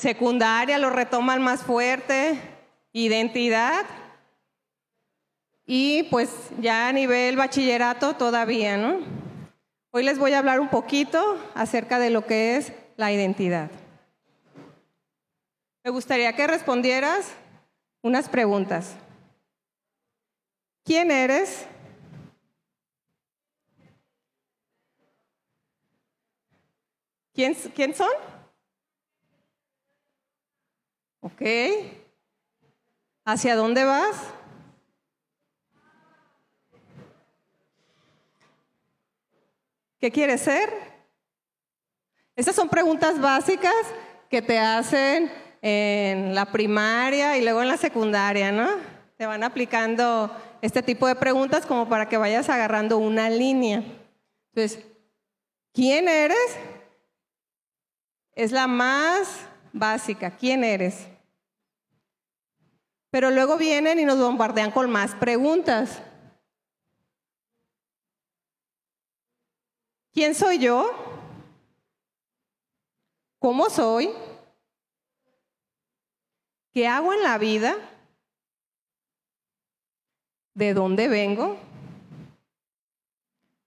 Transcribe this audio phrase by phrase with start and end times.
[0.00, 2.40] Secundaria lo retoman más fuerte,
[2.90, 3.84] identidad.
[5.66, 9.00] Y pues ya a nivel bachillerato todavía, ¿no?
[9.90, 13.70] Hoy les voy a hablar un poquito acerca de lo que es la identidad.
[15.84, 17.32] Me gustaría que respondieras
[18.00, 18.94] unas preguntas.
[20.82, 21.66] ¿Quién eres?
[27.34, 28.39] ¿Quién, ¿Quién son?
[31.20, 31.42] Ok.
[33.24, 34.16] ¿Hacia dónde vas?
[40.00, 40.72] ¿Qué quieres ser?
[42.34, 43.74] Estas son preguntas básicas
[44.30, 45.30] que te hacen
[45.60, 48.68] en la primaria y luego en la secundaria, ¿no?
[49.18, 53.84] Te van aplicando este tipo de preguntas como para que vayas agarrando una línea.
[54.54, 54.86] Entonces,
[55.74, 56.56] ¿quién eres?
[58.34, 59.40] Es la más
[59.74, 60.30] básica.
[60.30, 61.09] ¿Quién eres?
[63.10, 66.02] Pero luego vienen y nos bombardean con más preguntas.
[70.12, 70.90] ¿Quién soy yo?
[73.38, 74.10] ¿Cómo soy?
[76.72, 77.76] ¿Qué hago en la vida?
[80.54, 81.56] ¿De dónde vengo?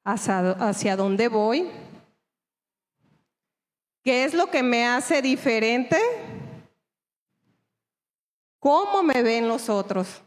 [0.03, 1.69] ¿Hacia, dónde voy?
[4.03, 5.97] ¿Qué es lo que me hace diferente?
[8.64, 10.22] ¿Cómo me ven los otros?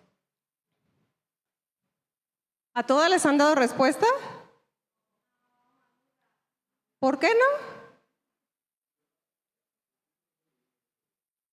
[2.75, 4.06] ¿A todas les han dado respuesta?
[6.98, 7.67] ¿Por qué no?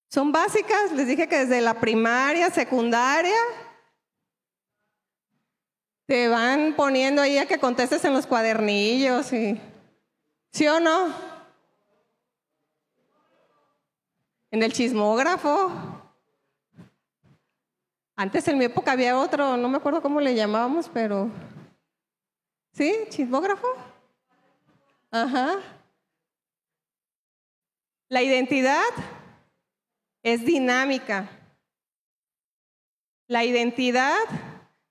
[0.10, 3.40] Son básicas, les dije que desde la primaria, secundaria,
[6.06, 9.58] te van poniendo ahí a que contestes en los cuadernillos y
[10.52, 11.16] ¿sí o no?
[14.52, 16.03] En el chismógrafo.
[18.16, 21.32] Antes en mi época había otro, no me acuerdo cómo le llamábamos, pero
[22.72, 22.94] ¿sí?
[23.10, 23.68] ¿Chismógrafo?
[25.10, 25.60] Ajá.
[28.10, 28.84] La identidad
[30.22, 31.30] es dinámica.
[33.28, 34.20] La identidad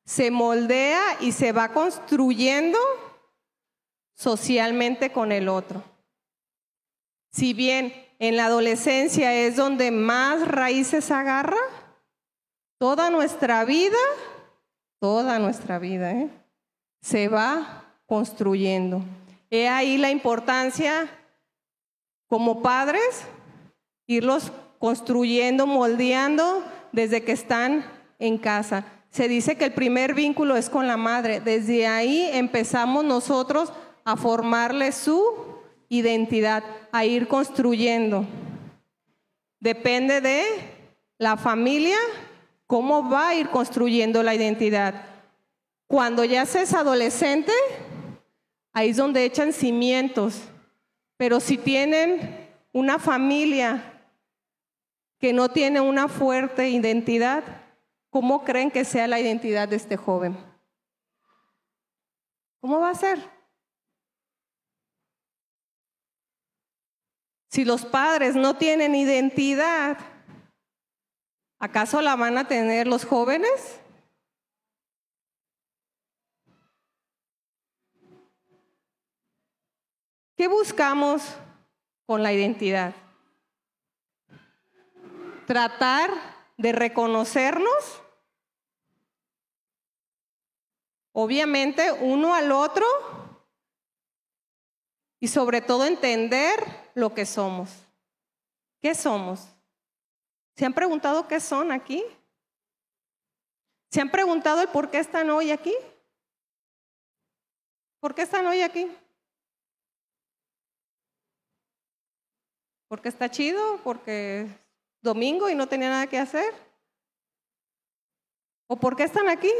[0.04, 2.78] se moldea y se va construyendo
[4.14, 5.84] socialmente con el otro.
[7.30, 11.58] Si bien en la adolescencia es donde más raíces agarra,
[12.82, 13.96] toda nuestra vida,
[14.98, 16.28] toda nuestra vida, ¿eh?
[17.00, 19.04] se va construyendo.
[19.50, 21.08] He ahí la importancia
[22.26, 23.22] como padres,
[24.08, 24.50] irlos
[24.80, 27.84] construyendo, moldeando desde que están
[28.18, 28.84] en casa.
[29.10, 31.38] Se dice que el primer vínculo es con la madre.
[31.38, 33.72] Desde ahí empezamos nosotros
[34.04, 35.22] a formarle su
[35.88, 38.26] identidad, a ir construyendo.
[39.60, 40.42] Depende de
[41.18, 41.96] la familia,
[42.72, 45.04] cómo va a ir construyendo la identidad.
[45.86, 47.52] Cuando ya se es adolescente,
[48.72, 50.40] ahí es donde echan cimientos.
[51.18, 54.02] Pero si tienen una familia
[55.18, 57.44] que no tiene una fuerte identidad,
[58.08, 60.34] ¿cómo creen que sea la identidad de este joven?
[62.62, 63.18] ¿Cómo va a ser?
[67.50, 69.98] Si los padres no tienen identidad,
[71.62, 73.78] ¿acaso la van a tener los jóvenes?
[80.36, 81.22] ¿Qué buscamos
[82.04, 82.94] con la identidad?
[85.46, 86.10] tratar
[86.56, 88.02] de reconocernos,
[91.12, 92.86] obviamente uno al otro
[95.20, 96.64] y sobre todo entender
[96.94, 97.70] lo que somos.
[98.80, 99.46] ¿Qué somos?
[100.56, 102.04] ¿Se han preguntado qué son aquí?
[103.90, 105.74] ¿Se han preguntado el por qué están hoy aquí?
[108.00, 108.90] ¿Por qué están hoy aquí?
[112.88, 113.78] ¿Porque está chido?
[113.84, 114.48] ¿Porque
[115.00, 116.52] domingo y no tenía nada que hacer?
[118.66, 119.52] ¿O por qué están aquí?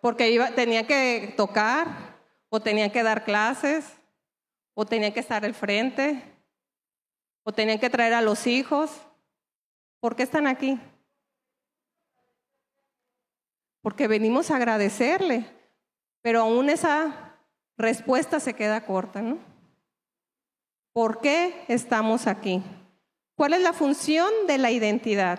[0.00, 2.16] Porque iba, tenía que tocar,
[2.48, 3.84] o tenía que dar clases,
[4.74, 6.22] o tenía que estar al frente,
[7.42, 8.90] o tenían que traer a los hijos.
[10.00, 10.78] ¿Por qué están aquí?
[13.82, 15.46] Porque venimos a agradecerle,
[16.22, 17.36] pero aún esa
[17.76, 19.38] respuesta se queda corta, ¿no?
[20.92, 22.62] ¿Por qué estamos aquí?
[23.34, 25.38] ¿Cuál es la función de la identidad?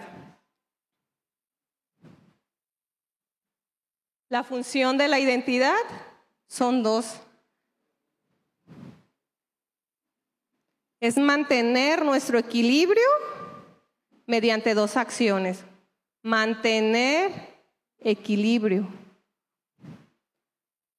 [4.29, 5.75] La función de la identidad
[6.47, 7.19] son dos.
[10.99, 13.07] Es mantener nuestro equilibrio
[14.29, 15.65] mediante dos acciones.
[16.21, 17.31] Mantener
[17.97, 18.87] equilibrio.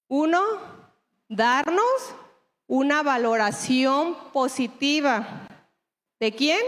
[0.09, 0.43] Uno,
[1.29, 1.85] darnos
[2.67, 5.47] una valoración positiva.
[6.19, 6.61] ¿De quién?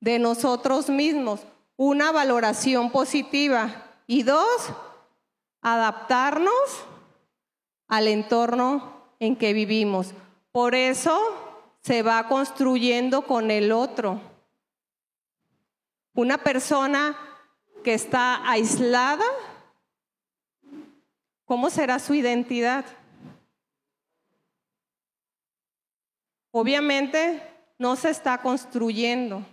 [0.00, 1.46] De nosotros mismos.
[1.76, 3.84] Una valoración positiva.
[4.08, 4.72] Y dos,
[5.62, 6.52] adaptarnos
[7.86, 10.12] al entorno en que vivimos.
[10.50, 11.47] Por eso
[11.82, 14.20] se va construyendo con el otro.
[16.14, 17.16] Una persona
[17.84, 19.24] que está aislada,
[21.44, 22.84] ¿cómo será su identidad?
[26.50, 27.42] Obviamente
[27.78, 29.46] no se está construyendo,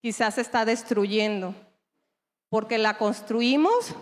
[0.00, 1.54] quizás se está destruyendo,
[2.50, 3.94] porque la construimos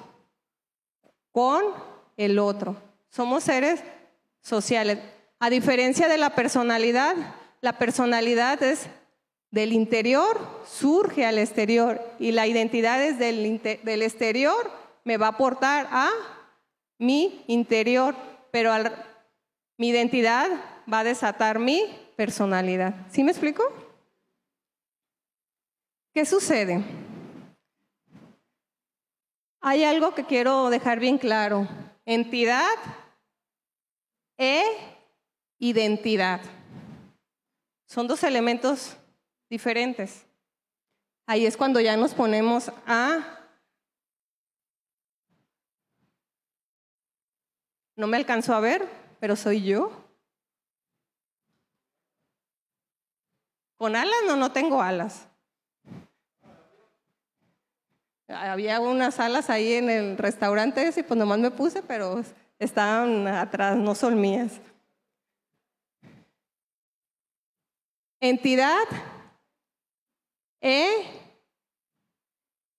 [1.31, 1.63] con
[2.17, 2.77] el otro.
[3.11, 3.83] Somos seres
[4.41, 4.99] sociales.
[5.39, 7.15] A diferencia de la personalidad,
[7.61, 8.89] la personalidad es
[9.51, 14.71] del interior, surge al exterior y la identidad es del, exterior,
[15.05, 16.11] me va a aportar a
[16.99, 18.15] mi interior,
[18.51, 18.73] pero
[19.77, 20.49] mi identidad
[20.93, 21.83] va a desatar mi
[22.17, 22.95] personalidad.
[23.11, 23.63] ¿Sí me explico?
[26.15, 26.83] ¿Qué sucede?
[29.61, 31.69] Hay algo que quiero dejar bien claro.
[32.07, 32.77] Entidad
[34.39, 34.96] e
[35.59, 36.41] identidad.
[37.87, 38.97] Son dos elementos
[39.49, 40.27] diferentes.
[41.27, 43.41] Ahí es cuando ya nos ponemos a...
[47.97, 48.87] No me alcanzó a ver,
[49.21, 49.91] pero soy yo.
[53.79, 54.17] ¿Con alas?
[54.27, 55.27] No, no tengo alas.
[58.29, 62.23] Había unas alas ahí en el restaurante y pues nomás me puse, pero
[62.59, 64.61] estaban atrás, no son mías.
[68.21, 68.87] Entidad
[70.61, 71.05] e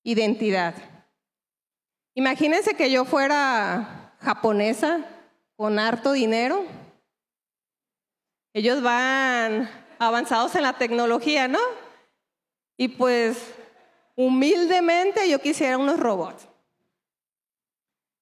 [0.04, 0.74] identidad.
[2.16, 5.06] Imagínense que yo fuera japonesa
[5.56, 6.66] con harto dinero.
[8.54, 9.70] Ellos van
[10.00, 11.60] avanzados en la tecnología, ¿no?
[12.76, 13.54] Y pues
[14.16, 16.48] humildemente yo quisiera unos robots.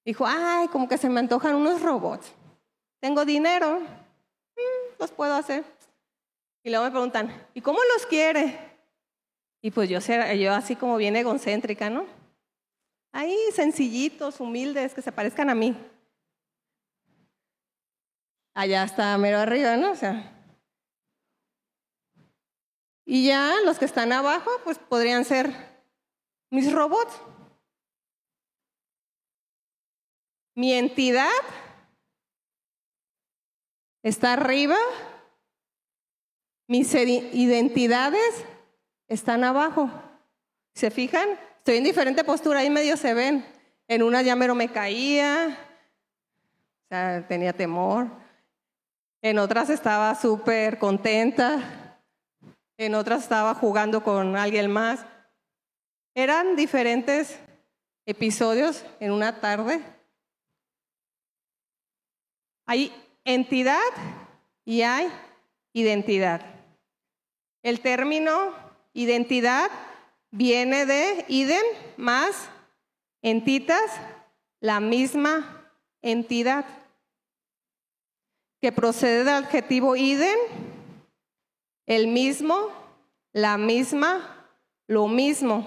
[0.06, 2.32] Dijo, ay, como que se me antojan unos robots.
[3.00, 5.64] Tengo dinero, mm, los puedo hacer.
[6.66, 8.58] Y luego me preguntan, ¿y cómo los quiere?
[9.62, 10.00] Y pues yo,
[10.34, 12.08] yo así como bien egocéntrica, ¿no?
[13.12, 15.78] Ahí sencillitos, humildes, que se parezcan a mí.
[18.56, 19.92] Allá está mero arriba, ¿no?
[19.92, 20.44] O sea.
[23.06, 25.54] Y ya los que están abajo, pues podrían ser
[26.50, 27.22] mis robots.
[30.56, 31.30] Mi entidad
[34.02, 34.78] está arriba
[36.68, 38.46] mis identidades
[39.08, 39.90] están abajo.
[40.74, 41.30] ¿Se fijan?
[41.58, 43.46] Estoy en diferente postura, ahí medio se ven.
[43.88, 45.58] En una ya me caía,
[46.84, 48.08] o sea, tenía temor.
[49.22, 52.02] En otras estaba súper contenta.
[52.78, 55.06] En otras estaba jugando con alguien más.
[56.14, 57.40] Eran diferentes
[58.06, 59.82] episodios en una tarde.
[62.68, 63.80] Hay entidad
[64.64, 65.12] y hay
[65.74, 66.55] identidad.
[67.66, 68.54] El término
[68.94, 69.72] identidad
[70.30, 71.66] viene de idem
[71.98, 72.48] más
[73.24, 73.82] entitas,
[74.60, 75.68] la misma
[76.04, 76.64] entidad,
[78.62, 80.38] que procede del adjetivo idem,
[81.88, 82.70] el mismo,
[83.34, 84.48] la misma,
[84.86, 85.66] lo mismo.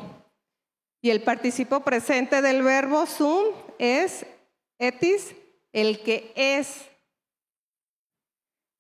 [1.03, 3.43] Y el participo presente del verbo sum
[3.77, 4.25] es
[4.79, 5.35] etis,
[5.73, 6.81] el que es,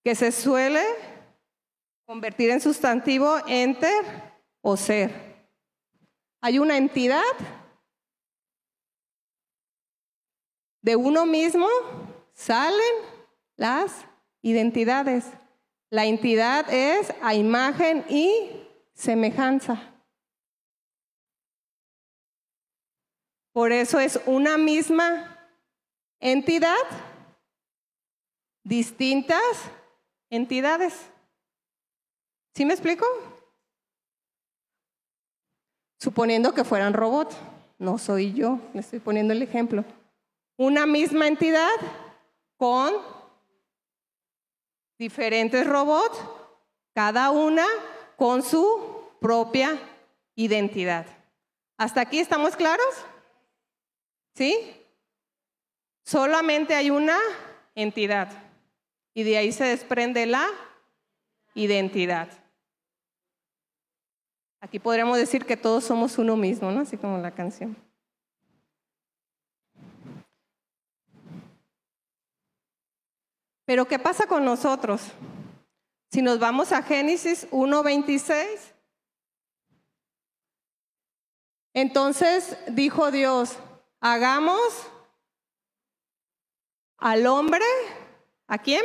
[0.04, 1.17] que se suele
[2.08, 4.02] Convertir en sustantivo enter
[4.62, 5.12] o ser.
[6.40, 7.20] Hay una entidad
[10.80, 11.68] de uno mismo,
[12.32, 12.94] salen
[13.56, 14.06] las
[14.40, 15.26] identidades.
[15.90, 19.78] La entidad es a imagen y semejanza.
[23.52, 25.46] Por eso es una misma
[26.20, 26.72] entidad,
[28.64, 29.42] distintas
[30.30, 31.10] entidades.
[32.58, 33.06] ¿Sí me explico?
[36.00, 37.36] Suponiendo que fueran robots,
[37.78, 39.84] no soy yo, le estoy poniendo el ejemplo.
[40.56, 41.70] Una misma entidad
[42.56, 42.94] con
[44.98, 46.18] diferentes robots,
[46.96, 47.64] cada una
[48.16, 49.78] con su propia
[50.34, 51.06] identidad.
[51.76, 52.92] ¿Hasta aquí estamos claros?
[54.34, 54.84] ¿Sí?
[56.04, 57.18] Solamente hay una
[57.76, 58.32] entidad
[59.14, 60.48] y de ahí se desprende la
[61.54, 62.47] identidad.
[64.60, 66.80] Aquí podríamos decir que todos somos uno mismo, ¿no?
[66.80, 67.76] Así como la canción.
[73.64, 75.02] Pero ¿qué pasa con nosotros?
[76.10, 78.72] Si nos vamos a Génesis 1.26,
[81.74, 83.58] entonces dijo Dios,
[84.00, 84.88] hagamos
[86.96, 87.64] al hombre,
[88.46, 88.84] ¿a quién?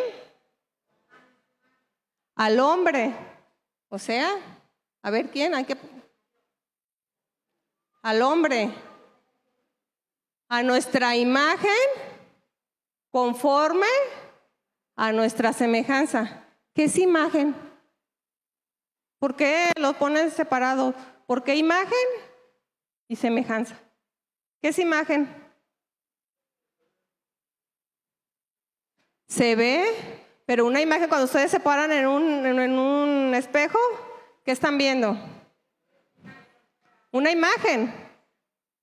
[2.36, 3.16] Al hombre,
[3.88, 4.36] o sea,
[5.04, 5.78] a ver quién, hay que...
[8.02, 8.74] Al hombre,
[10.48, 11.70] a nuestra imagen,
[13.12, 13.88] conforme
[14.96, 16.46] a nuestra semejanza.
[16.74, 17.56] ¿Qué es imagen?
[19.20, 20.94] ¿Por qué lo ponen separado?
[21.28, 22.08] ¿Por qué imagen
[23.08, 23.80] y semejanza?
[24.62, 25.30] ¿Qué es imagen?
[29.28, 29.86] Se ve,
[30.46, 33.80] pero una imagen cuando ustedes se paran en un, en un espejo,
[34.44, 35.18] ¿qué están viendo?
[37.12, 37.94] Una imagen.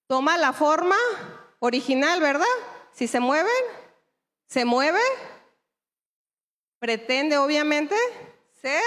[0.06, 0.96] Toma la forma
[1.60, 2.44] original, ¿verdad?
[2.92, 3.52] Si se mueven,
[4.46, 5.00] se mueve
[6.80, 7.94] pretende obviamente
[8.60, 8.82] ser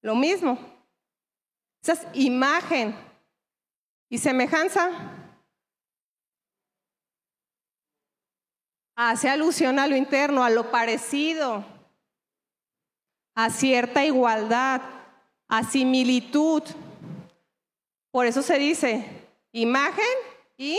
[0.00, 0.58] lo mismo.
[1.82, 2.96] Esa es imagen
[4.08, 4.90] y semejanza.
[8.96, 11.64] Hace alusión a lo interno, a lo parecido,
[13.34, 14.80] a cierta igualdad,
[15.48, 16.62] a similitud.
[18.10, 19.04] Por eso se dice
[19.52, 20.04] imagen
[20.56, 20.78] y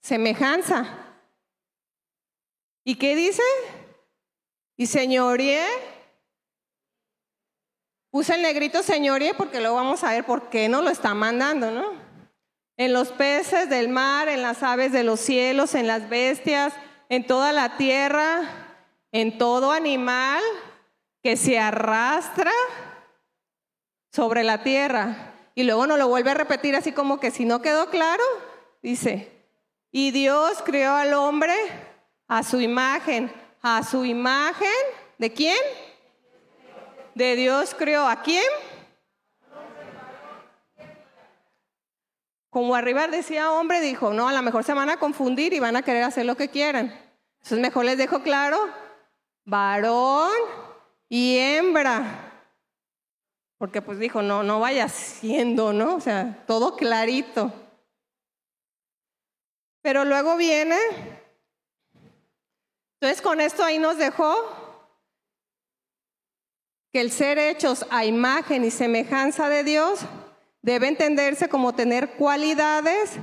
[0.00, 0.86] semejanza.
[2.84, 3.42] ¿Y qué dice?
[4.76, 5.64] Y señorie,
[8.10, 11.70] puse el negrito señorie porque luego vamos a ver por qué no lo está mandando,
[11.70, 11.92] ¿no?
[12.76, 16.74] En los peces del mar, en las aves de los cielos, en las bestias,
[17.08, 18.40] en toda la tierra,
[19.12, 20.42] en todo animal
[21.22, 22.50] que se arrastra
[24.12, 25.34] sobre la tierra.
[25.54, 28.22] Y luego no lo vuelve a repetir así como que si no quedó claro,
[28.82, 29.30] dice,
[29.90, 31.54] y Dios creó al hombre
[32.28, 34.68] a su imagen, a su imagen.
[35.18, 35.58] ¿De quién?
[37.14, 38.06] De Dios creó.
[38.06, 38.44] ¿A quién?
[42.48, 45.76] Como arriba decía hombre, dijo, no, a lo mejor se van a confundir y van
[45.76, 46.94] a querer hacer lo que quieran.
[47.38, 48.58] Entonces mejor les dejo claro,
[49.44, 50.32] varón
[51.08, 52.31] y hembra.
[53.62, 55.94] Porque pues dijo, no, no vaya siendo, ¿no?
[55.94, 57.52] O sea, todo clarito.
[59.82, 60.76] Pero luego viene
[63.00, 64.34] entonces con esto ahí nos dejó
[66.92, 70.00] que el ser hechos a imagen y semejanza de Dios
[70.60, 73.18] debe entenderse como tener cualidades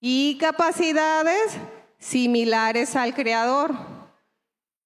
[0.00, 1.56] y capacidades
[1.98, 3.76] similares al Creador,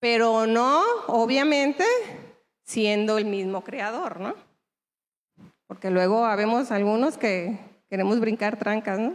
[0.00, 1.86] pero no, obviamente,
[2.62, 4.51] siendo el mismo Creador, ¿no?
[5.72, 9.14] Porque luego habemos algunos que queremos brincar trancas, ¿no?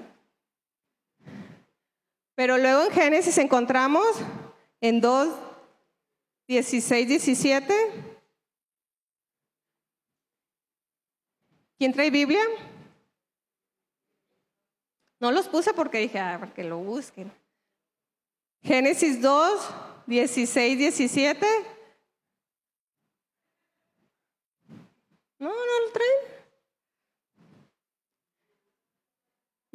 [2.33, 4.07] Pero luego en Génesis encontramos
[4.81, 5.35] en 2,
[6.47, 7.73] 16, 17.
[11.77, 12.41] ¿Quién trae Biblia?
[15.19, 17.31] No los puse porque dije, ah, para que lo busquen.
[18.63, 19.75] Génesis 2,
[20.07, 21.45] 16, 17.
[25.37, 26.36] No, no lo traen.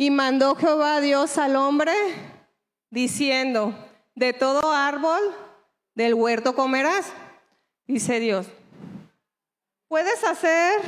[0.02, 1.92] Y mandó Jehová Dios al hombre
[2.90, 3.72] diciendo,
[4.16, 5.20] de todo árbol
[5.94, 7.12] del huerto comerás,
[7.86, 8.48] dice Dios.
[9.86, 10.80] Puedes hacer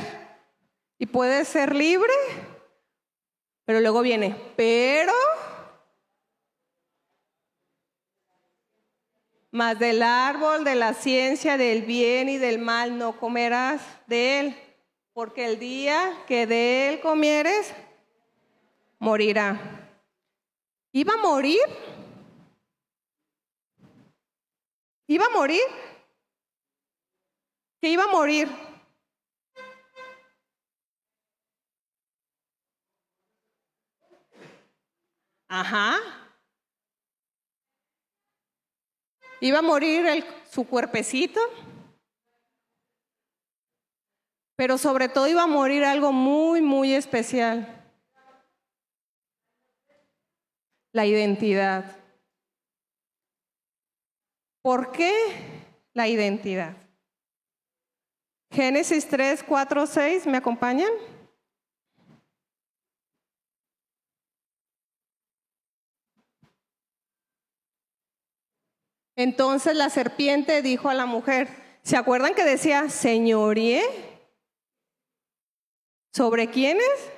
[0.97, 2.11] y puedes ser libre,
[3.63, 5.13] pero luego viene, pero
[9.49, 14.55] más del árbol de la ciencia del bien y del mal no comerás de él,
[15.13, 17.73] porque el día que de él comieres,
[19.05, 19.49] morirá.
[20.91, 21.61] ¿Iba a morir?
[25.07, 25.61] ¿Iba a morir?
[27.79, 28.49] ¿Que iba a morir?
[35.47, 35.99] Ajá.
[39.39, 41.39] Iba a morir su cuerpecito,
[44.55, 47.84] pero sobre todo iba a morir algo muy, muy especial.
[50.95, 51.83] La identidad.
[54.61, 55.11] ¿Por qué
[55.93, 56.77] la identidad?
[58.49, 60.89] Génesis 3, 4, 6, ¿me acompañan?
[69.17, 71.49] Entonces la serpiente dijo a la mujer,
[71.81, 73.83] ¿se acuerdan que decía señorie?
[76.13, 77.14] ¿Sobre quiénes?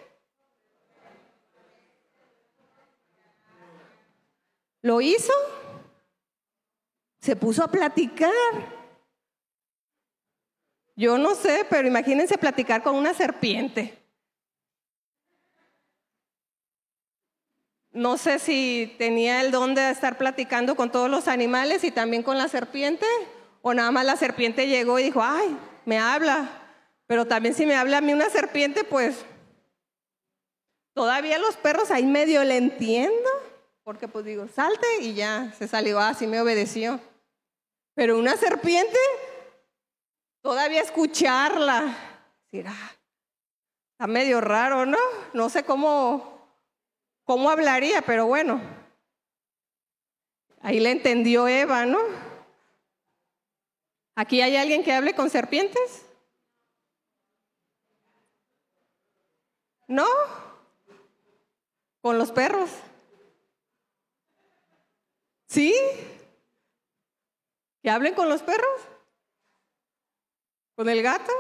[4.88, 5.34] ¿Lo hizo?
[7.20, 8.32] Se puso a platicar.
[10.96, 14.02] Yo no sé, pero imagínense platicar con una serpiente.
[17.92, 22.24] No sé si tenía el don de estar platicando con todos los animales y también
[22.24, 23.06] con la serpiente,
[23.62, 26.48] o nada más la serpiente llegó y dijo, ay, me habla.
[27.08, 29.26] Pero también si me habla a mí una serpiente, pues
[30.94, 33.30] todavía los perros ahí medio le entiendo,
[33.88, 37.00] porque pues digo, salte y ya se salió, así ah, me obedeció.
[37.94, 38.98] Pero una serpiente,
[40.42, 41.96] todavía escucharla,
[42.52, 42.76] dirá,
[43.94, 44.98] está medio raro, ¿no?
[45.32, 46.52] No sé cómo,
[47.24, 48.60] cómo hablaría, pero bueno.
[50.60, 52.00] Ahí le entendió Eva, ¿no?
[54.16, 56.06] ¿Aquí hay alguien que hable con serpientes?
[59.88, 60.06] ¿No?
[62.02, 62.70] ¿Con los perros?
[65.48, 65.74] ¿Sí?
[67.82, 68.82] ¿Que hablen con los perros?
[70.76, 71.32] ¿Con el gato?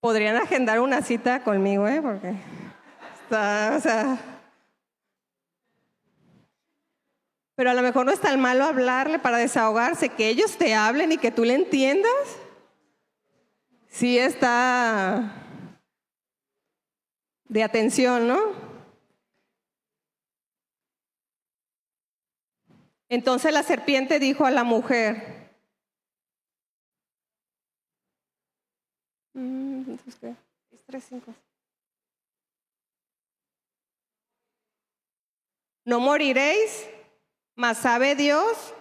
[0.00, 2.00] Podrían agendar una cita conmigo, ¿eh?
[2.00, 2.34] Porque
[3.22, 4.18] está, o sea.
[7.56, 11.12] Pero a lo mejor no es tan malo hablarle para desahogarse, que ellos te hablen
[11.12, 12.12] y que tú le entiendas.
[13.88, 15.34] Sí está
[17.44, 18.69] de atención, ¿no?
[23.10, 25.50] Entonces la serpiente dijo a la mujer,
[29.34, 29.96] mm,
[35.84, 36.88] no moriréis,
[37.56, 38.72] mas sabe Dios,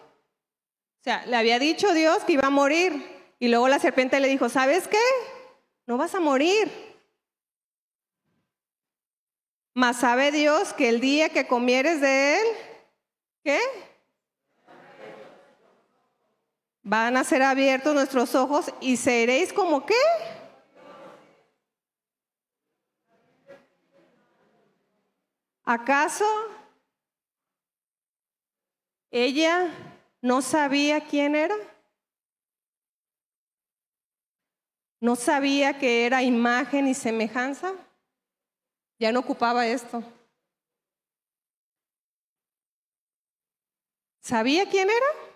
[0.99, 3.03] o sea, le había dicho Dios que iba a morir,
[3.39, 5.01] y luego la serpiente le dijo, ¿sabes qué?
[5.87, 6.69] No vas a morir.
[9.73, 12.47] Mas sabe Dios que el día que comieres de él,
[13.43, 13.88] ¿qué?
[16.89, 19.93] Van a ser abiertos nuestros ojos y seréis como qué?
[25.63, 26.25] ¿Acaso
[29.11, 29.71] ella
[30.19, 31.55] no sabía quién era?
[34.99, 37.71] ¿No sabía que era imagen y semejanza?
[38.97, 40.01] Ya no ocupaba esto.
[44.21, 45.28] ¿Sabía quién era?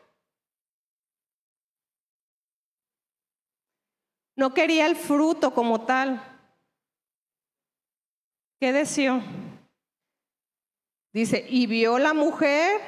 [4.35, 6.21] No quería el fruto como tal.
[8.59, 9.21] ¿Qué deseó?
[11.13, 12.81] Dice, y vio la mujer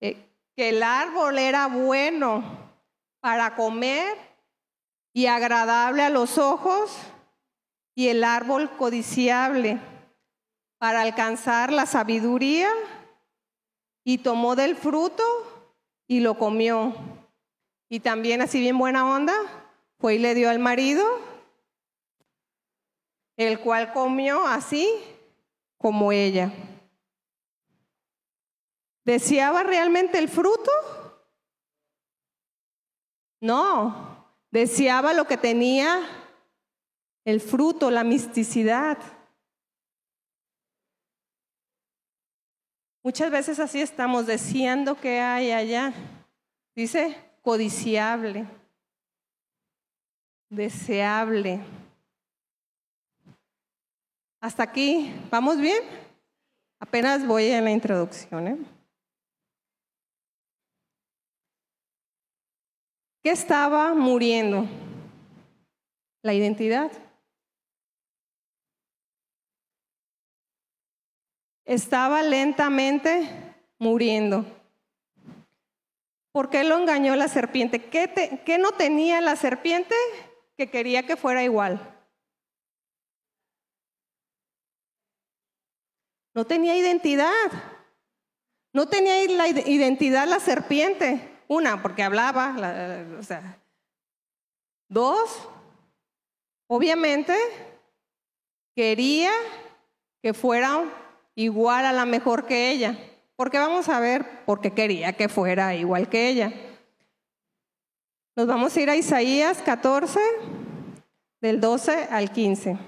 [0.00, 0.16] eh,
[0.56, 2.42] que el árbol era bueno
[3.20, 4.16] para comer
[5.12, 6.96] y agradable a los ojos
[7.94, 9.78] y el árbol codiciable
[10.78, 12.70] para alcanzar la sabiduría
[14.04, 15.24] y tomó del fruto
[16.06, 16.94] y lo comió.
[17.90, 19.34] Y también así bien buena onda,
[19.98, 21.04] fue y le dio al marido,
[23.36, 24.88] el cual comió así
[25.76, 26.52] como ella.
[29.04, 30.70] ¿Deseaba realmente el fruto?
[33.40, 36.00] No, deseaba lo que tenía
[37.24, 38.98] el fruto, la misticidad.
[43.02, 45.92] Muchas veces así estamos deseando que hay allá.
[46.74, 48.57] Dice codiciable
[50.48, 51.60] deseable.
[54.40, 55.82] Hasta aquí, ¿vamos bien?
[56.80, 58.46] Apenas voy en la introducción.
[58.46, 58.58] ¿eh?
[63.22, 64.66] ¿Qué estaba muriendo?
[66.22, 66.90] La identidad.
[71.64, 73.28] Estaba lentamente
[73.78, 74.44] muriendo.
[76.32, 77.90] ¿Por qué lo engañó la serpiente?
[77.90, 79.94] ¿Qué, ¿Qué, no tenía la serpiente?
[80.58, 81.94] Que quería que fuera igual.
[86.34, 87.50] No tenía identidad.
[88.72, 91.42] No tenía la identidad la serpiente.
[91.46, 92.56] Una, porque hablaba,
[93.22, 93.62] sea.
[94.88, 95.48] Dos,
[96.66, 97.34] obviamente
[98.74, 99.30] quería
[100.22, 100.84] que fuera
[101.36, 102.98] igual a la mejor que ella.
[103.36, 106.52] Porque vamos a ver, porque quería que fuera igual que ella.
[108.38, 110.20] Nos vamos a ir a Isaías 14,
[111.40, 112.78] del 12 al 15.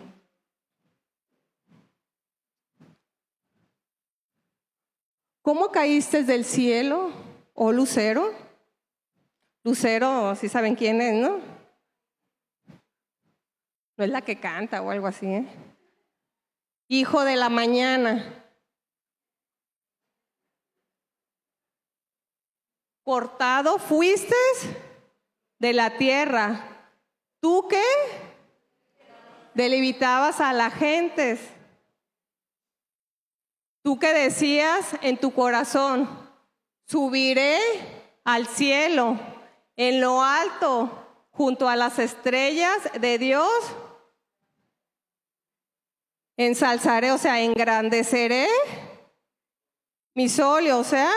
[5.43, 7.11] ¿Cómo caíste del cielo,
[7.55, 8.33] oh lucero?
[9.65, 11.41] Lucero, si saben quién es, ¿no?
[13.97, 15.49] No es la que canta o algo así, ¿eh?
[16.87, 18.47] Hijo de la mañana.
[23.03, 24.37] Cortado fuiste
[25.61, 26.89] de la tierra.
[27.39, 27.85] ¿Tú qué?
[29.55, 31.39] Delimitabas a la gente.
[33.83, 36.09] Tú que decías en tu corazón,
[36.87, 37.59] subiré
[38.25, 39.19] al cielo,
[39.77, 40.91] en lo alto,
[41.31, 43.51] junto a las estrellas de Dios,
[46.37, 48.49] ensalzaré, o sea, engrandeceré
[50.15, 51.11] mi solio, o sea,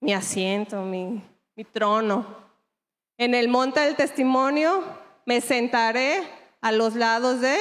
[0.00, 1.22] mi asiento, mi,
[1.60, 2.24] mi trono.
[3.18, 4.82] En el monte del testimonio
[5.26, 6.26] me sentaré
[6.62, 7.54] a los lados de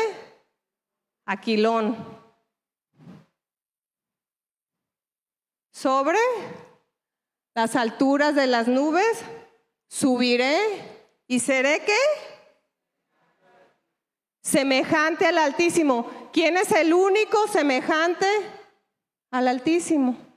[1.25, 1.97] Aquilón.
[5.73, 6.17] Sobre
[7.53, 9.19] las alturas de las nubes
[9.89, 10.57] subiré
[11.27, 11.99] y seré qué?
[14.41, 16.09] Semejante al Altísimo.
[16.31, 18.27] ¿Quién es el único semejante
[19.29, 20.28] al Altísimo?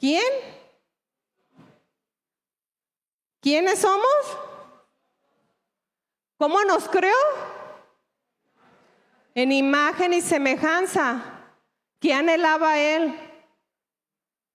[0.00, 0.24] ¿Quién?
[3.40, 4.38] ¿Quiénes somos?
[6.38, 7.14] ¿Cómo nos creó?
[9.34, 11.22] En imagen y semejanza.
[12.00, 13.14] ¿Qué anhelaba Él?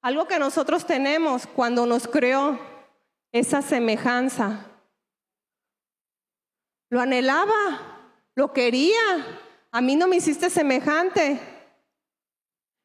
[0.02, 2.60] Algo que nosotros tenemos cuando nos creó,
[3.32, 4.66] esa semejanza.
[6.90, 8.98] Lo anhelaba, lo quería.
[9.72, 11.40] A mí no me hiciste semejante.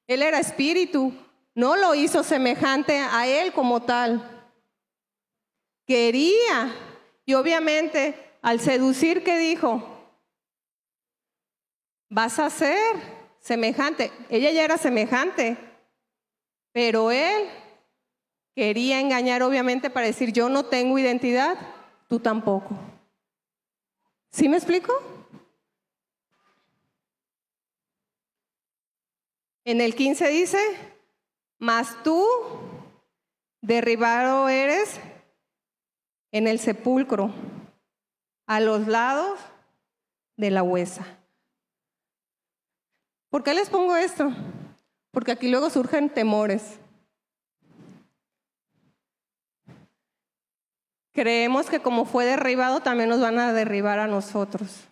[0.07, 1.14] Él era espíritu,
[1.54, 4.48] no lo hizo semejante a Él como tal.
[5.86, 6.74] Quería.
[7.26, 9.82] Y obviamente al seducir, ¿qué dijo?
[12.08, 12.96] Vas a ser
[13.40, 14.10] semejante.
[14.28, 15.56] Ella ya era semejante,
[16.72, 17.48] pero él
[18.54, 21.56] quería engañar obviamente para decir, yo no tengo identidad,
[22.08, 22.76] tú tampoco.
[24.30, 24.92] ¿Sí me explico?
[29.64, 30.58] En el 15 dice,
[31.61, 32.27] mas tú
[33.61, 34.99] derribado eres
[36.33, 37.33] en el sepulcro,
[38.46, 39.38] a los lados
[40.37, 41.07] de la huesa.
[43.29, 44.33] ¿Por qué les pongo esto?
[45.12, 46.81] Porque aquí luego surgen temores.
[51.12, 54.88] Creemos que como fue derribado, también nos van a derribar a nosotros.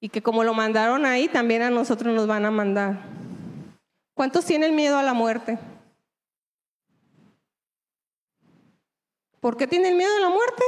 [0.00, 3.21] Y que como lo mandaron ahí, también a nosotros nos van a mandar.
[4.22, 5.58] ¿Cuántos tienen miedo a la muerte?
[9.40, 10.62] ¿Por qué tienen miedo a la muerte?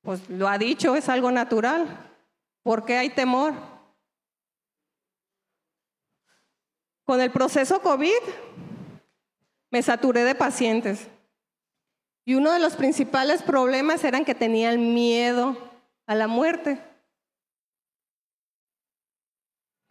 [0.00, 2.10] Pues lo ha dicho, es algo natural.
[2.62, 3.52] ¿Por qué hay temor?
[7.04, 8.22] Con el proceso COVID
[9.70, 11.06] me saturé de pacientes.
[12.24, 15.54] Y uno de los principales problemas eran que tenían miedo
[16.06, 16.91] a la muerte.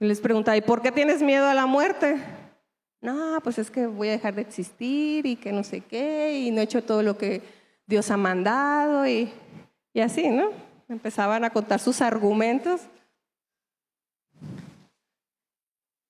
[0.01, 2.21] Y les preguntaba, ¿y por qué tienes miedo a la muerte?
[2.99, 6.51] No, pues es que voy a dejar de existir y que no sé qué, y
[6.51, 7.41] no he hecho todo lo que
[7.87, 9.07] Dios ha mandado.
[9.07, 9.31] Y
[9.93, 10.51] y así, ¿no?
[10.87, 12.81] Empezaban a contar sus argumentos.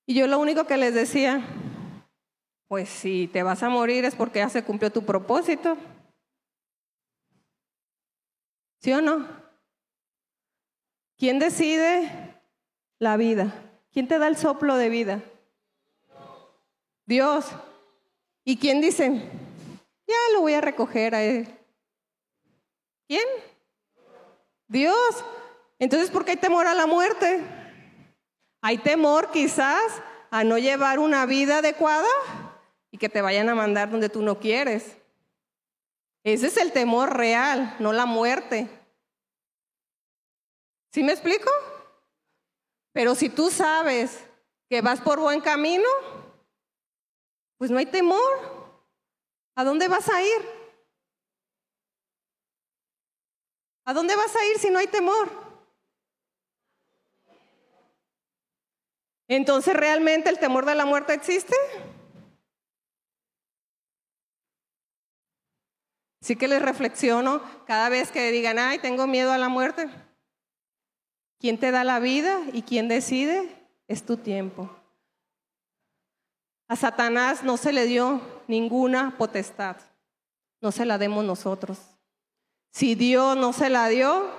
[0.05, 1.41] Y yo lo único que les decía,
[2.67, 5.77] pues si te vas a morir es porque ya se cumplió tu propósito.
[8.79, 9.27] ¿Sí o no?
[11.17, 12.41] ¿Quién decide
[12.99, 13.70] la vida?
[13.91, 15.21] ¿Quién te da el soplo de vida?
[17.05, 17.45] Dios.
[18.45, 19.29] ¿Y quién dice?
[20.07, 21.47] Ya lo voy a recoger a él.
[23.07, 23.25] ¿Quién?
[24.67, 25.25] Dios.
[25.79, 27.43] Entonces, ¿por qué hay temor a la muerte?
[28.61, 32.07] Hay temor quizás a no llevar una vida adecuada
[32.91, 34.97] y que te vayan a mandar donde tú no quieres.
[36.23, 38.69] Ese es el temor real, no la muerte.
[40.91, 41.49] ¿Sí me explico?
[42.93, 44.23] Pero si tú sabes
[44.69, 45.87] que vas por buen camino,
[47.57, 48.61] pues no hay temor.
[49.55, 50.61] ¿A dónde vas a ir?
[53.85, 55.29] ¿A dónde vas a ir si no hay temor?
[59.27, 61.55] Entonces, ¿realmente el temor de la muerte existe?
[66.21, 69.89] Sí que les reflexiono cada vez que digan, ay, tengo miedo a la muerte.
[71.41, 73.49] ¿Quién te da la vida y quién decide?
[73.87, 74.69] Es tu tiempo.
[76.67, 79.75] A Satanás no se le dio ninguna potestad,
[80.61, 81.79] no se la demos nosotros.
[82.71, 84.29] Si Dios no se la dio,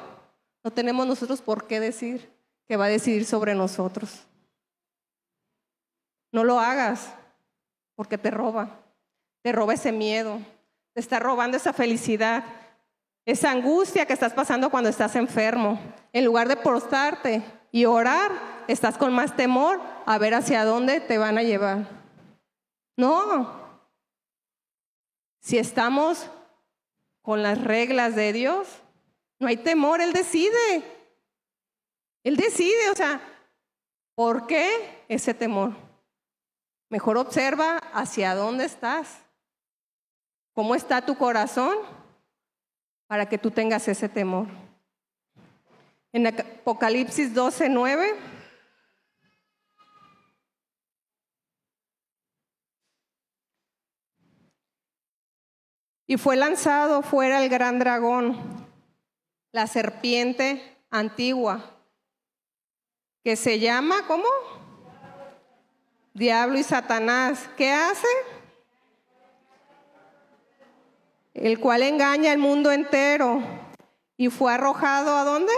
[0.62, 2.30] no tenemos nosotros por qué decir
[2.68, 4.20] que va a decidir sobre nosotros.
[6.30, 7.12] No lo hagas.
[7.94, 8.80] porque te roba.
[9.42, 10.38] Te roba ese miedo,
[10.94, 12.44] te está robando esa felicidad,
[13.24, 15.78] esa angustia que estás pasando cuando estás enfermo.
[16.12, 18.32] En lugar de postarte y orar,
[18.68, 21.86] estás con más temor a ver hacia dónde te van a llevar.
[22.96, 23.60] No.
[25.40, 26.28] Si estamos
[27.22, 28.68] con las reglas de Dios,
[29.38, 30.82] no hay temor, Él decide.
[32.24, 33.20] Él decide, o sea,
[34.14, 35.72] ¿por qué ese temor?
[36.88, 39.18] Mejor observa hacia dónde estás.
[40.52, 41.78] ¿Cómo está tu corazón?
[43.12, 44.46] Para que tú tengas ese temor.
[46.14, 48.14] En Apocalipsis 12, 9.
[56.06, 58.66] Y fue lanzado fuera el gran dragón,
[59.52, 61.82] la serpiente antigua,
[63.22, 64.24] que se llama, ¿cómo?
[66.14, 67.46] Diablo y Satanás.
[67.58, 68.08] ¿Qué hace?
[71.34, 73.42] El cual engaña al mundo entero.
[74.16, 75.52] Y fue arrojado a dónde?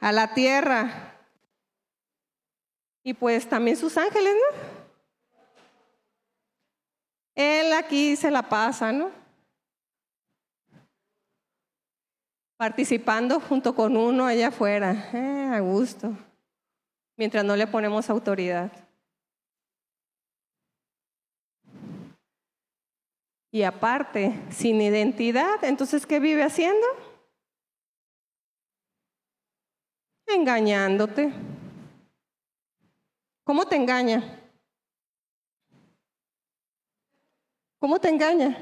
[0.00, 1.16] A la tierra.
[3.02, 4.74] Y pues también sus ángeles, ¿no?
[7.34, 9.10] Él aquí se la pasa, ¿no?
[12.56, 16.16] Participando junto con uno allá afuera, eh, a gusto,
[17.16, 18.70] mientras no le ponemos autoridad.
[23.54, 26.84] Y aparte, sin identidad, entonces, ¿qué vive haciendo?
[30.26, 31.32] Engañándote.
[33.44, 34.40] ¿Cómo te engaña?
[37.78, 38.58] ¿Cómo te engaña?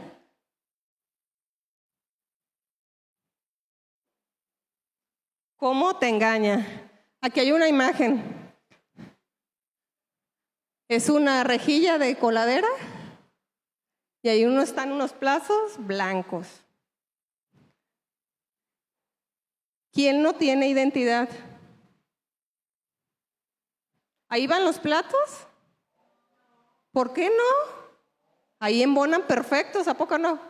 [5.56, 6.66] ¿Cómo te engaña?
[7.22, 8.22] Aquí hay una imagen.
[10.86, 12.68] Es una rejilla de coladera
[14.22, 16.46] y ahí uno están unos plazos blancos.
[19.92, 21.28] ¿Quién no tiene identidad?
[24.28, 25.46] Ahí van los platos.
[26.92, 27.82] ¿Por qué no?
[28.60, 30.40] Ahí embonan perfectos, ¿a poco no?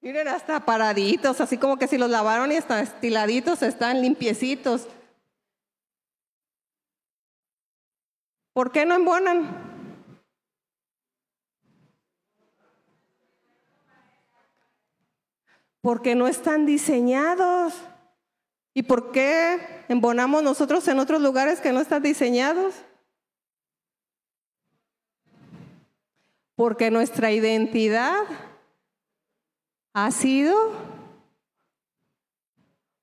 [0.00, 4.86] Miren, hasta paraditos, así como que si los lavaron y hasta estiladitos están limpiecitos.
[8.52, 9.67] ¿Por qué no embonan?
[15.80, 17.74] Porque no están diseñados.
[18.74, 22.74] ¿Y por qué embonamos nosotros en otros lugares que no están diseñados?
[26.58, 28.24] porque nuestra identidad
[29.94, 30.72] ha sido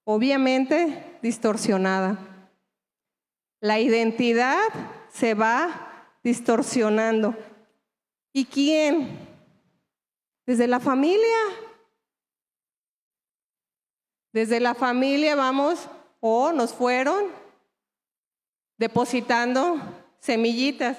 [0.04, 2.20] obviamente distorsionada.
[3.62, 4.60] La identidad
[5.10, 7.34] se va distorsionando.
[8.34, 9.20] ¿Y quién?
[10.46, 11.38] Desde la familia.
[14.36, 15.88] Desde la familia vamos
[16.20, 17.32] o nos fueron
[18.78, 19.80] depositando
[20.20, 20.98] semillitas.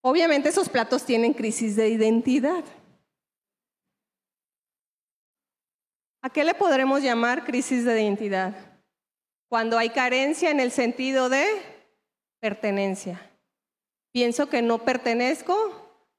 [0.00, 2.64] Obviamente esos platos tienen crisis de identidad.
[6.20, 8.56] ¿A qué le podremos llamar crisis de identidad?
[9.48, 11.46] Cuando hay carencia en el sentido de
[12.40, 13.30] pertenencia.
[14.10, 15.54] Pienso que no pertenezco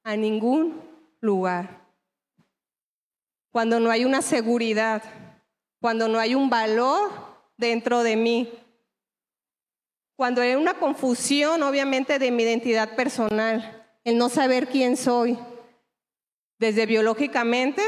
[0.04, 0.80] a ningún
[1.20, 1.87] lugar.
[3.50, 5.02] Cuando no hay una seguridad,
[5.80, 7.10] cuando no hay un valor
[7.56, 8.50] dentro de mí.
[10.16, 15.38] Cuando hay una confusión, obviamente, de mi identidad personal el no saber quién soy,
[16.58, 17.82] desde biológicamente,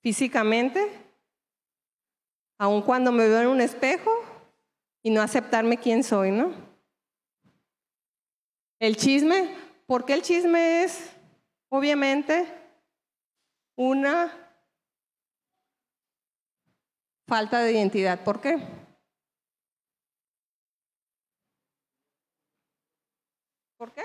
[0.00, 0.88] físicamente,
[2.58, 4.10] aun cuando me veo en un espejo
[5.02, 6.52] y no aceptarme quién soy, ¿no?
[8.78, 9.52] El chisme,
[9.86, 11.10] porque el chisme es,
[11.70, 12.46] obviamente,
[13.74, 14.45] una
[17.26, 18.22] falta de identidad.
[18.22, 18.58] ¿Por qué?
[23.76, 24.02] ¿Por qué?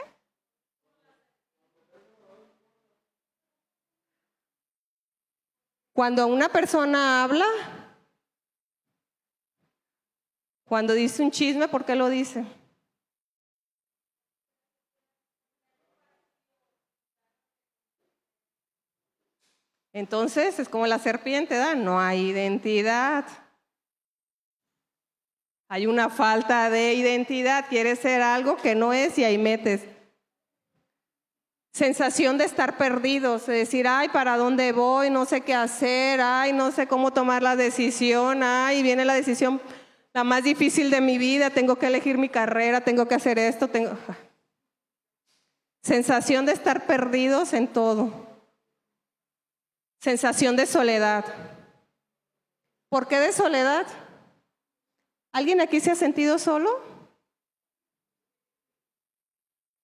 [5.93, 7.45] Cuando una persona habla,
[10.65, 12.45] cuando dice un chisme, ¿por qué lo dice?
[19.93, 21.75] Entonces es como la serpiente, ¿da?
[21.75, 23.25] No hay identidad.
[25.67, 29.81] Hay una falta de identidad, quiere ser algo que no es y ahí metes
[31.71, 35.09] sensación de estar perdidos, de decir, ay, ¿para dónde voy?
[35.09, 39.61] No sé qué hacer, ay, no sé cómo tomar la decisión, ay, viene la decisión
[40.13, 43.69] la más difícil de mi vida, tengo que elegir mi carrera, tengo que hacer esto,
[43.69, 43.91] tengo...
[45.83, 48.30] Sensación de estar perdidos en todo.
[50.01, 51.23] Sensación de soledad.
[52.89, 53.85] ¿Por qué de soledad?
[55.31, 56.81] ¿Alguien aquí se ha sentido solo?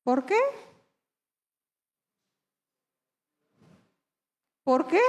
[0.03, 0.39] ¿Por qué?
[4.63, 5.03] ¿Por qué?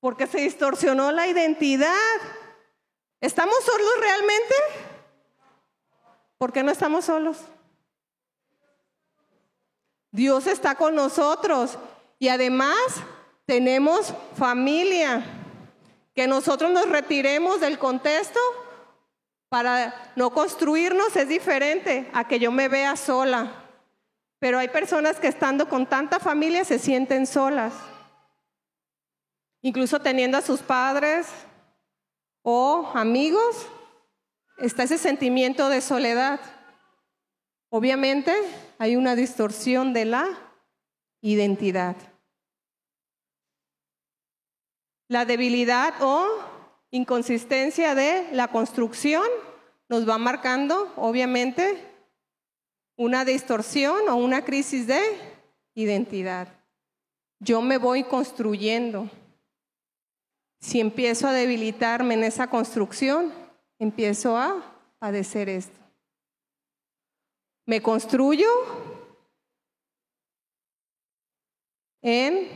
[0.00, 2.20] Porque se distorsionó la identidad.
[3.20, 4.54] ¿Estamos solos realmente?
[6.38, 7.51] ¿Por qué no estamos solos?
[10.12, 11.78] Dios está con nosotros
[12.18, 12.76] y además
[13.46, 15.24] tenemos familia.
[16.14, 18.38] Que nosotros nos retiremos del contexto
[19.48, 23.50] para no construirnos es diferente a que yo me vea sola.
[24.38, 27.72] Pero hay personas que estando con tanta familia se sienten solas.
[29.62, 31.28] Incluso teniendo a sus padres
[32.42, 33.66] o amigos,
[34.58, 36.40] está ese sentimiento de soledad.
[37.74, 38.34] Obviamente
[38.76, 40.28] hay una distorsión de la
[41.22, 41.96] identidad.
[45.08, 46.26] La debilidad o
[46.90, 49.24] inconsistencia de la construcción
[49.88, 51.82] nos va marcando, obviamente,
[52.98, 55.00] una distorsión o una crisis de
[55.74, 56.48] identidad.
[57.40, 59.08] Yo me voy construyendo.
[60.60, 63.32] Si empiezo a debilitarme en esa construcción,
[63.78, 64.62] empiezo a
[64.98, 65.81] padecer esto.
[67.64, 68.48] Me construyo
[72.02, 72.48] en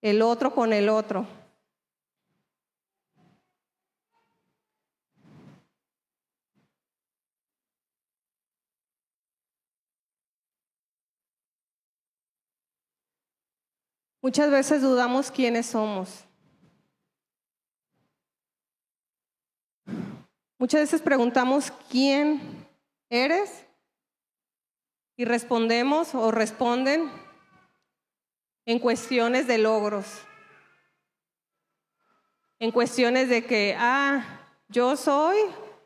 [0.00, 1.26] el otro con el otro.
[14.20, 16.24] Muchas veces dudamos quiénes somos.
[20.58, 22.68] Muchas veces preguntamos quién
[23.10, 23.66] eres
[25.16, 27.10] y respondemos o responden
[28.64, 30.06] en cuestiones de logros,
[32.58, 34.24] en cuestiones de que, ah,
[34.68, 35.38] yo soy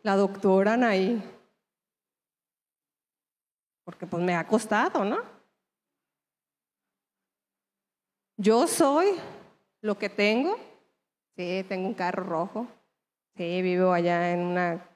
[0.02, 1.22] la doctora Anaí,
[3.84, 5.18] porque pues me ha costado, ¿no?
[8.36, 9.06] Yo soy
[9.80, 10.58] lo que tengo.
[11.36, 12.66] Sí, tengo un carro rojo.
[13.36, 14.88] Sí, vivo allá en una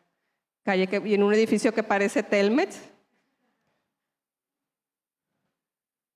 [0.65, 2.75] calle que, y en un edificio que parece Telmet.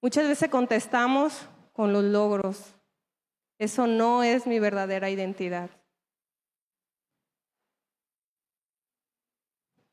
[0.05, 2.75] Muchas veces contestamos con los logros.
[3.59, 5.71] Eso no es mi verdadera identidad.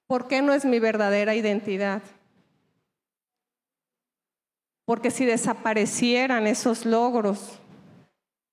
[0.07, 2.01] ¿Por qué no es mi verdadera identidad?
[4.83, 7.61] Porque si desaparecieran esos logros,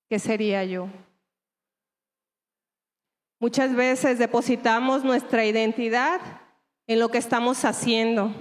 [0.09, 0.87] ¿qué sería yo?
[3.41, 6.21] Muchas veces depositamos nuestra identidad
[6.87, 8.33] en lo que estamos haciendo.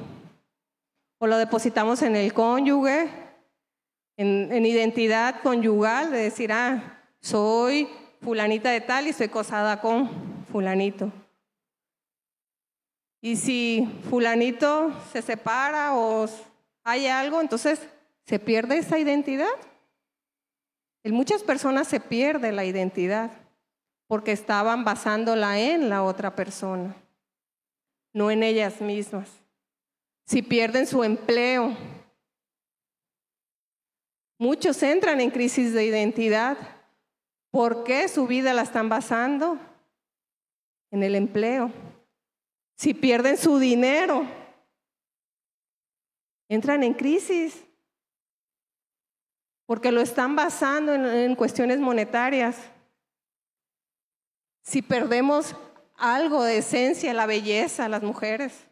[1.19, 3.09] O lo depositamos en el cónyuge,
[4.17, 7.87] en, identidad conyugal, de decir, ah, soy
[8.21, 10.09] fulanita de tal y soy casada con
[10.51, 11.11] fulanito.
[13.21, 16.27] Y si fulanito se separa o
[16.83, 17.81] hay algo, entonces
[18.25, 19.47] se pierde esa identidad.
[21.03, 23.31] En muchas personas se pierde la identidad
[24.07, 26.95] porque estaban basándola en la otra persona,
[28.13, 29.46] no en ellas mismas.
[30.27, 31.75] Si pierden su empleo,
[34.37, 36.57] muchos entran en crisis de identidad.
[37.49, 39.57] ¿Por qué su vida la están basando
[40.91, 41.71] en el empleo?
[42.75, 44.27] Si pierden su dinero,
[46.49, 47.63] entran en crisis
[49.65, 52.57] porque lo están basando en, cuestiones monetarias.
[54.61, 55.55] Si perdemos
[55.95, 58.66] algo de esencia, la belleza, las mujeres.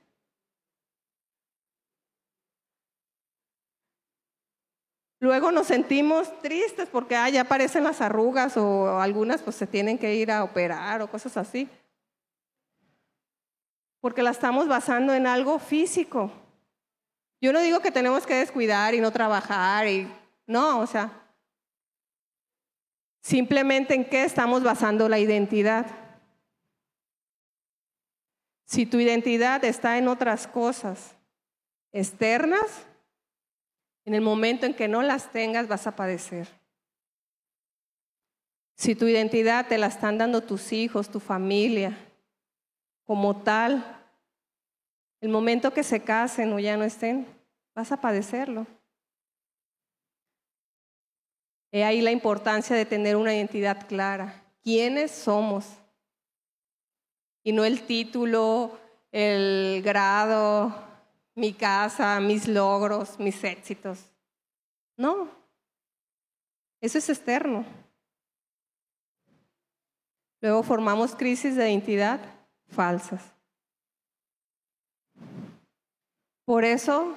[5.25, 9.97] Luego nos sentimos tristes porque ah, ya aparecen las arrugas o algunas pues se tienen
[9.97, 11.67] que ir a operar o cosas así.
[14.01, 16.31] Porque la estamos basando en algo físico.
[17.41, 20.07] Yo no digo que tenemos que descuidar y no trabajar, y,
[20.45, 21.11] no, o sea,
[23.19, 25.87] simplemente en qué estamos basando la identidad.
[28.65, 31.15] Si tu identidad está en otras cosas
[31.91, 32.85] externas,
[34.05, 36.47] en el momento en que no las tengas vas a padecer.
[38.77, 41.97] Si tu identidad te la están dando tus hijos, tu familia,
[43.03, 44.01] como tal,
[45.21, 47.27] el momento que se casen o ya no estén,
[47.73, 48.67] vas a padecerlo.
[51.71, 54.43] He ahí la importancia de tener una identidad clara.
[54.63, 55.65] ¿Quiénes somos?
[57.45, 58.77] y no el título,
[59.11, 60.73] el grado,
[61.35, 64.09] mi casa, mis logros, mis éxitos.
[64.97, 65.29] No,
[66.81, 67.65] eso es externo.
[70.41, 72.19] Luego formamos crisis de identidad
[72.67, 73.21] falsas.
[76.45, 77.15] Por eso,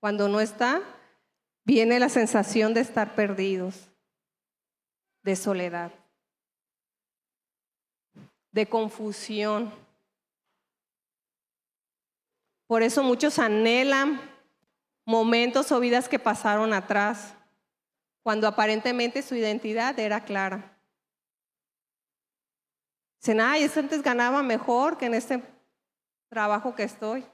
[0.00, 0.82] cuando no está,
[1.64, 3.88] viene la sensación de estar perdidos,
[5.22, 5.92] de soledad,
[8.52, 9.72] de confusión.
[12.74, 14.20] Por eso muchos anhelan
[15.04, 17.32] momentos o vidas que pasaron atrás,
[18.24, 20.76] cuando aparentemente su identidad era clara.
[23.20, 25.40] Dicen, ay, antes ganaba mejor que en este
[26.28, 27.24] trabajo que estoy.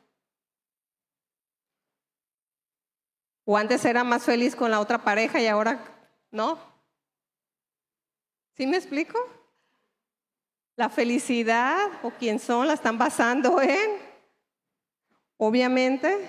[3.47, 5.83] O antes era más feliz con la otra pareja y ahora
[6.31, 6.59] no.
[8.59, 9.19] ¿Sí me explico?
[10.77, 14.10] La felicidad o quién son la están basando en,
[15.41, 16.29] obviamente,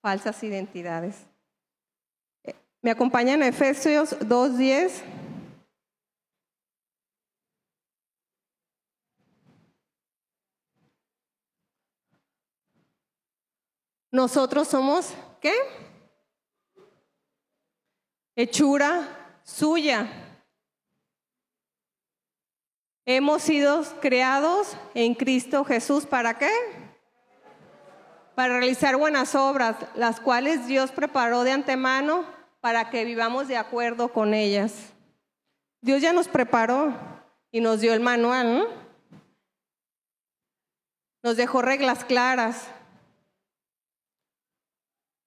[0.00, 1.26] falsas identidades.
[2.44, 5.02] Eh, ¿Me acompañan a Efesios 2.10?
[14.12, 15.52] Nosotros somos, ¿qué?
[18.36, 20.08] Hechura suya.
[23.04, 26.06] Hemos sido creados en Cristo Jesús.
[26.06, 26.87] ¿Para qué?
[28.38, 32.24] Para realizar buenas obras, las cuales Dios preparó de antemano
[32.60, 34.92] para que vivamos de acuerdo con ellas.
[35.80, 36.94] Dios ya nos preparó
[37.50, 38.66] y nos dio el manual, ¿no?
[41.24, 42.68] Nos dejó reglas claras.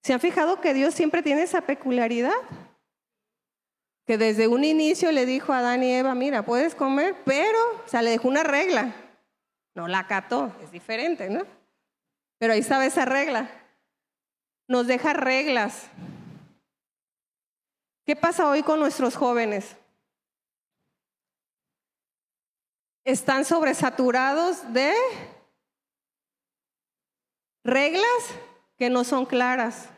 [0.04, 2.32] ¿Se han fijado que Dios siempre tiene esa peculiaridad?
[4.08, 7.90] Que desde un inicio le dijo a Adán y Eva, mira, puedes comer, pero, o
[7.90, 8.96] sea, le dejó una regla.
[9.76, 11.61] No la acató, es diferente, ¿no?
[12.42, 13.52] Pero ahí estaba esa regla.
[14.68, 15.86] Nos deja reglas.
[18.04, 19.78] ¿Qué pasa hoy con nuestros jóvenes?
[23.04, 24.92] Están sobresaturados de
[27.64, 28.10] reglas
[28.76, 29.90] que no son claras.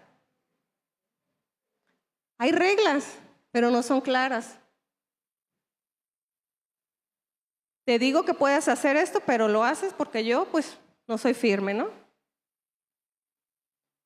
[2.39, 3.19] Hay reglas,
[3.51, 4.59] pero no son claras.
[7.85, 10.77] Te digo que puedes hacer esto, pero lo haces porque yo pues
[11.07, 12.02] no soy firme, ¿no?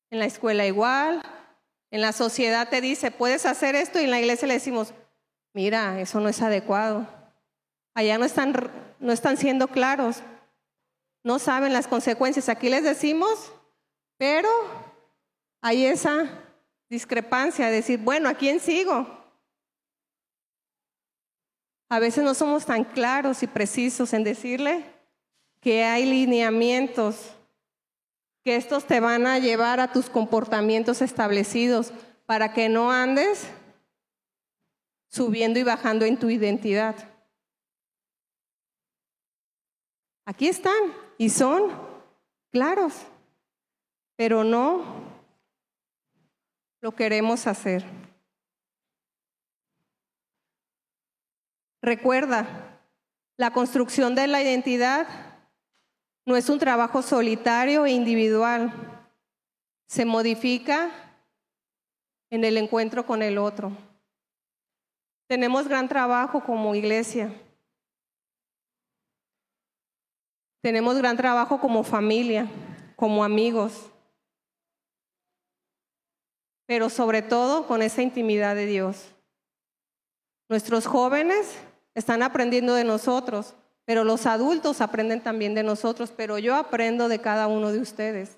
[0.09, 1.21] En la escuela igual,
[1.91, 4.93] en la sociedad te dice, puedes hacer esto y en la iglesia le decimos,
[5.53, 7.07] mira, eso no es adecuado.
[7.93, 8.53] Allá no están,
[8.99, 10.21] no están siendo claros,
[11.23, 12.49] no saben las consecuencias.
[12.49, 13.51] Aquí les decimos,
[14.17, 14.49] pero
[15.61, 16.29] hay esa
[16.89, 19.07] discrepancia de decir, bueno, ¿a quién sigo?
[21.89, 24.85] A veces no somos tan claros y precisos en decirle
[25.61, 27.36] que hay lineamientos,
[28.47, 31.91] que estos te van a llevar a tus comportamientos establecidos
[32.25, 33.45] para que no andes
[35.09, 36.95] subiendo y bajando en tu identidad.
[40.25, 40.77] Aquí están
[41.17, 41.73] y son
[42.49, 42.93] claros
[44.15, 44.81] pero no
[46.79, 47.83] lo queremos hacer.
[51.81, 52.79] Recuerda,
[53.35, 55.26] la construcción de la identidad
[56.27, 58.71] no es un trabajo solitario e individual.
[59.87, 60.91] Se modifica
[62.29, 63.71] en el encuentro con el otro.
[65.27, 67.33] Tenemos gran trabajo como iglesia.
[70.61, 72.47] Tenemos gran trabajo como familia,
[72.95, 73.89] como amigos
[76.67, 79.15] pero sobre todo con esa intimidad de Dios.
[80.49, 81.57] Nuestros jóvenes
[81.95, 83.55] están aprendiendo de nosotros,
[83.87, 88.37] pero los adultos aprenden también de nosotros, pero yo aprendo de cada uno de ustedes.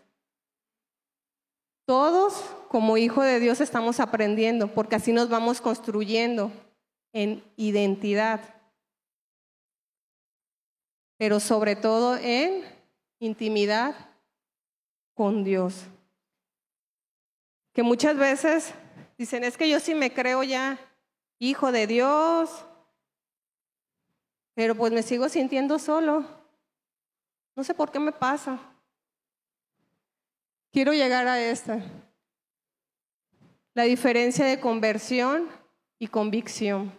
[1.86, 6.52] Todos como hijo de Dios estamos aprendiendo, porque así nos vamos construyendo
[7.12, 8.40] en identidad,
[11.18, 12.64] pero sobre todo en
[13.20, 13.96] intimidad
[15.16, 15.84] con Dios
[17.80, 18.74] que muchas veces
[19.18, 20.78] dicen, es que yo sí me creo ya
[21.40, 22.66] hijo de Dios,
[24.60, 26.26] pero pues me sigo sintiendo solo.
[27.56, 28.60] No sé por qué me pasa.
[30.70, 31.82] Quiero llegar a esta.
[33.74, 35.48] La diferencia de conversión
[35.98, 36.92] y convicción.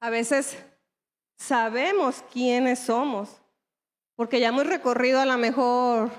[0.00, 0.56] A veces
[1.36, 3.36] sabemos quiénes somos,
[4.14, 6.10] porque ya hemos recorrido a lo mejor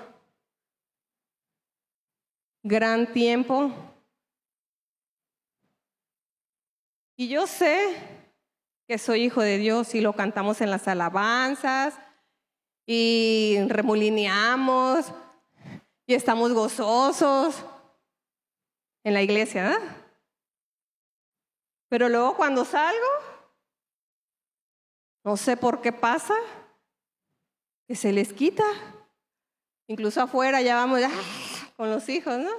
[2.62, 3.87] gran tiempo.
[7.20, 7.96] Y yo sé
[8.86, 11.98] que soy hijo de Dios y lo cantamos en las alabanzas
[12.86, 15.12] y remolineamos
[16.06, 17.56] y estamos gozosos
[19.02, 19.96] en la iglesia, ¿verdad?
[21.88, 23.08] Pero luego cuando salgo,
[25.24, 26.36] no sé por qué pasa,
[27.88, 28.62] que se les quita.
[29.88, 31.00] Incluso afuera ya vamos
[31.76, 32.52] con los hijos, ¿no?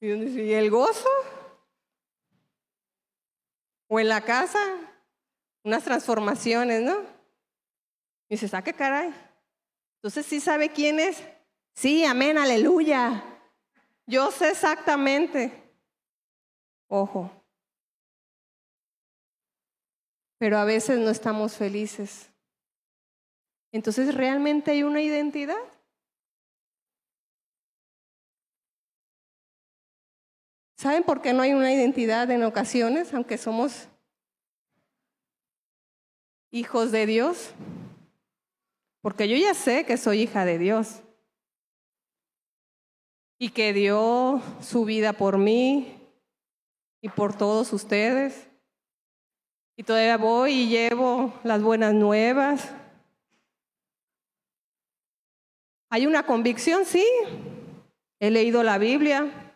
[0.00, 1.08] Y el gozo.
[3.88, 4.58] O en la casa,
[5.64, 7.00] unas transformaciones, ¿no?
[8.28, 9.12] Y dices, ¿ah, qué caray?
[9.96, 11.22] Entonces sí sabe quién es.
[11.74, 13.24] Sí, amén, aleluya.
[14.06, 15.52] Yo sé exactamente.
[16.88, 17.30] Ojo.
[20.38, 22.30] Pero a veces no estamos felices.
[23.72, 25.56] Entonces, ¿realmente hay una identidad?
[30.78, 33.88] ¿Saben por qué no hay una identidad en ocasiones, aunque somos
[36.52, 37.50] hijos de Dios?
[39.00, 41.00] Porque yo ya sé que soy hija de Dios
[43.40, 45.96] y que dio su vida por mí
[47.02, 48.48] y por todos ustedes.
[49.76, 52.72] Y todavía voy y llevo las buenas nuevas.
[55.90, 57.04] Hay una convicción, sí.
[58.20, 59.47] He leído la Biblia,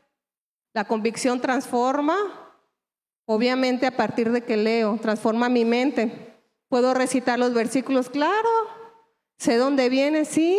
[0.75, 2.17] la convicción transforma,
[3.27, 6.35] obviamente a partir de que leo, transforma mi mente.
[6.69, 8.49] Puedo recitar los versículos, claro.
[9.39, 10.59] Sé dónde viene, sí.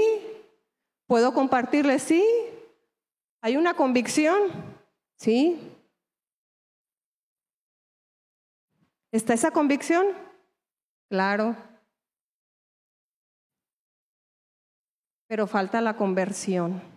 [1.07, 2.23] Puedo compartirle, sí.
[3.41, 4.51] Hay una convicción,
[5.17, 5.59] sí.
[9.11, 10.07] ¿Está esa convicción?
[11.09, 11.55] Claro.
[15.27, 16.92] Pero falta la conversión.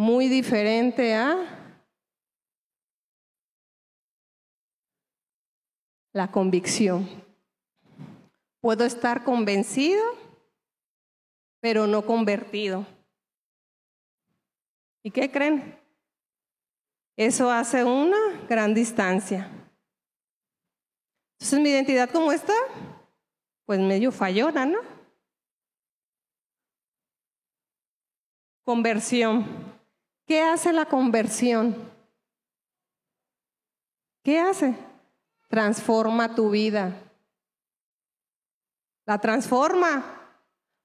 [0.00, 1.36] Muy diferente a
[6.14, 7.06] la convicción.
[8.62, 10.02] Puedo estar convencido,
[11.60, 12.86] pero no convertido.
[15.04, 15.78] ¿Y qué creen?
[17.18, 19.50] Eso hace una gran distancia.
[21.34, 22.54] Entonces, mi identidad, ¿cómo está?
[23.66, 24.78] Pues medio fallona, ¿no?
[28.64, 29.69] Conversión.
[30.30, 31.74] ¿Qué hace la conversión?
[34.22, 34.76] ¿Qué hace?
[35.48, 36.94] Transforma tu vida.
[39.06, 40.04] La transforma.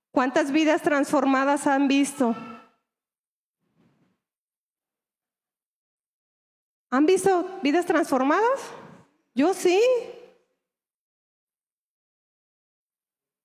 [0.10, 2.36] ¿Cuántas vidas transformadas han visto?
[6.90, 8.62] ¿Han visto vidas transformadas?
[9.36, 9.80] Yo sí.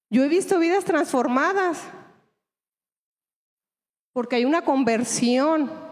[0.08, 1.82] Yo he visto vidas transformadas
[4.14, 5.89] porque hay una conversión.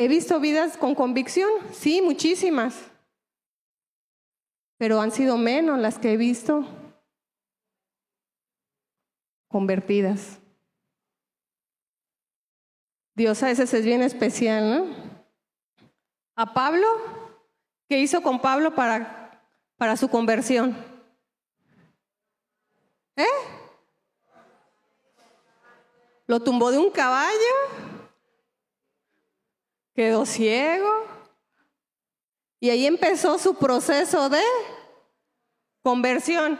[0.00, 1.50] ¿He visto vidas con convicción?
[1.74, 2.74] Sí, muchísimas.
[4.78, 6.64] Pero han sido menos las que he visto
[9.46, 10.38] convertidas.
[13.14, 14.96] Dios a veces es bien especial, ¿no?
[16.34, 16.86] A Pablo,
[17.86, 19.44] ¿qué hizo con Pablo para,
[19.76, 20.82] para su conversión?
[23.16, 23.24] ¿Eh?
[26.26, 27.89] Lo tumbó de un caballo
[30.00, 31.06] quedó ciego.
[32.58, 34.40] Y ahí empezó su proceso de
[35.82, 36.58] conversión.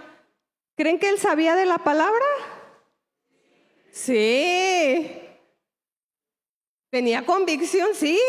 [0.76, 2.26] ¿Creen que él sabía de la palabra?
[3.92, 5.22] Sí.
[6.90, 7.94] ¿Tenía convicción?
[7.94, 8.20] Sí.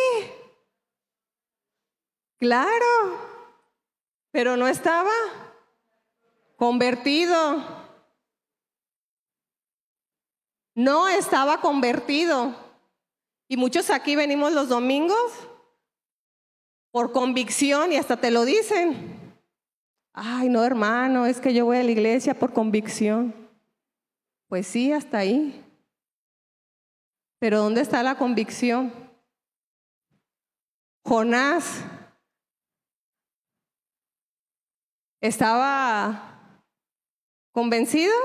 [2.39, 3.19] Claro.
[4.31, 5.11] Pero no estaba
[6.55, 7.65] convertido.
[10.73, 12.70] No estaba convertido.
[13.51, 15.29] Y muchos aquí venimos los domingos
[16.89, 19.35] por convicción y hasta te lo dicen.
[20.13, 23.35] Ay, no, hermano, es que yo voy a la iglesia por convicción.
[24.47, 25.65] Pues sí, hasta ahí.
[27.39, 28.93] Pero ¿dónde está la convicción?
[31.03, 31.83] Jonás
[35.19, 36.55] estaba
[37.51, 38.15] convencido.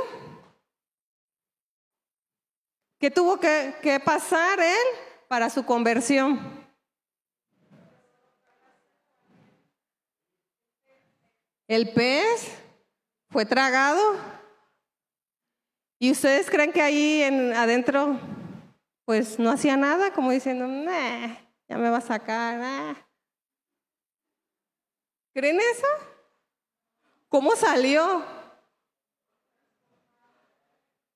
[3.01, 5.06] ¿Qué tuvo que, que pasar él?
[5.29, 6.67] Para su conversión.
[11.69, 12.57] El pez
[13.31, 14.01] fue tragado.
[15.99, 18.21] ¿Y ustedes creen que ahí en, adentro
[19.05, 20.13] pues no hacía nada?
[20.13, 20.67] Como diciendo,
[21.69, 22.97] ya me va a sacar.
[25.35, 25.87] ¿Creen eso?
[27.29, 28.25] ¿Cómo salió?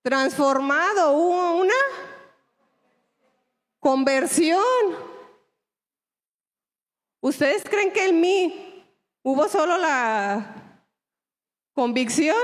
[0.03, 1.13] Transformado.
[1.13, 1.75] Hubo una
[3.81, 4.61] Conversión.
[7.21, 8.85] ¿Ustedes creen que en mí
[9.23, 10.85] hubo solo la
[11.73, 12.37] convicción?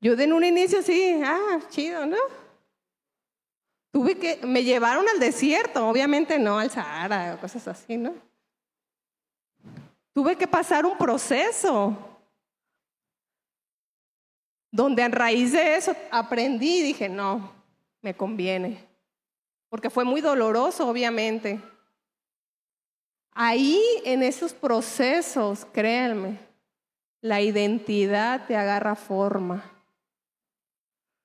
[0.00, 2.16] Yo de en un inicio sí, ah, chido, ¿no?
[3.90, 8.14] Tuve que, me llevaron al desierto, obviamente no al Sahara cosas así, ¿no?
[10.12, 11.96] Tuve que pasar un proceso
[14.70, 17.57] donde a raíz de eso aprendí y dije, no,
[18.00, 18.86] me conviene,
[19.68, 21.60] porque fue muy doloroso, obviamente.
[23.32, 26.38] Ahí, en esos procesos, créanme,
[27.20, 29.64] la identidad te agarra forma.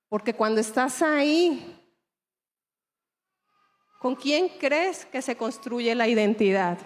[0.09, 1.80] Porque cuando estás ahí,
[3.99, 6.78] ¿con quién crees que se construye la identidad?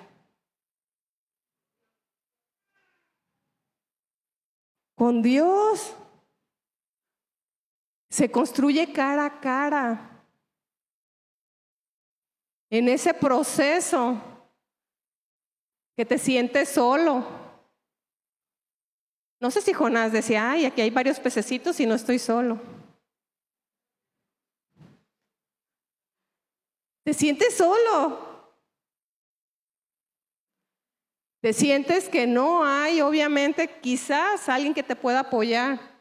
[4.95, 5.95] Con Dios.
[8.17, 10.23] Se construye cara a cara.
[12.71, 14.19] En ese proceso
[15.95, 17.27] que te sientes solo.
[19.39, 22.59] No sé si Jonás decía, ay, aquí hay varios pececitos y no estoy solo.
[27.03, 28.51] Te sientes solo.
[31.39, 35.96] Te sientes que no hay, obviamente, quizás alguien que te pueda apoyar.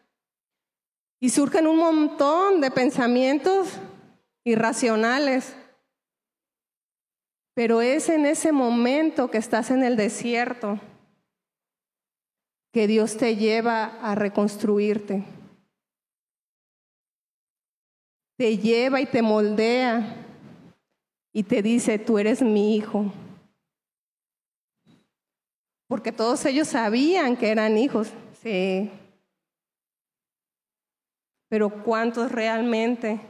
[1.20, 3.68] Y surgen un montón de pensamientos
[4.44, 5.56] irracionales.
[7.54, 10.78] Pero es en ese momento que estás en el desierto
[12.72, 15.24] que Dios te lleva a reconstruirte.
[18.36, 20.26] Te lleva y te moldea
[21.32, 23.10] y te dice, tú eres mi hijo.
[25.88, 28.12] Porque todos ellos sabían que eran hijos,
[28.42, 28.90] sí.
[31.48, 33.20] Pero ¿cuántos realmente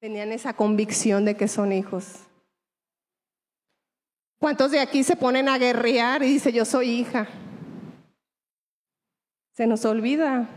[0.00, 2.24] tenían esa convicción de que son hijos?
[4.38, 7.28] ¿Cuántos de aquí se ponen a guerrear y dicen, yo soy hija?
[9.52, 10.48] Se nos olvida.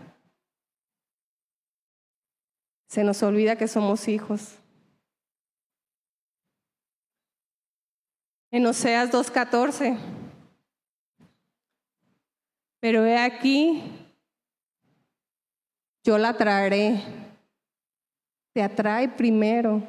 [2.88, 4.58] Se nos olvida que somos hijos.
[8.52, 9.98] En Oseas 2.14.
[12.80, 14.07] Pero he aquí,
[16.08, 17.04] yo la traeré.
[18.54, 19.84] Te atrae primero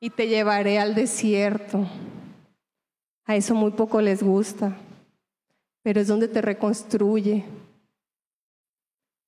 [0.00, 1.86] y te llevaré al desierto.
[3.26, 4.74] A eso muy poco les gusta,
[5.82, 7.44] pero es donde te reconstruye.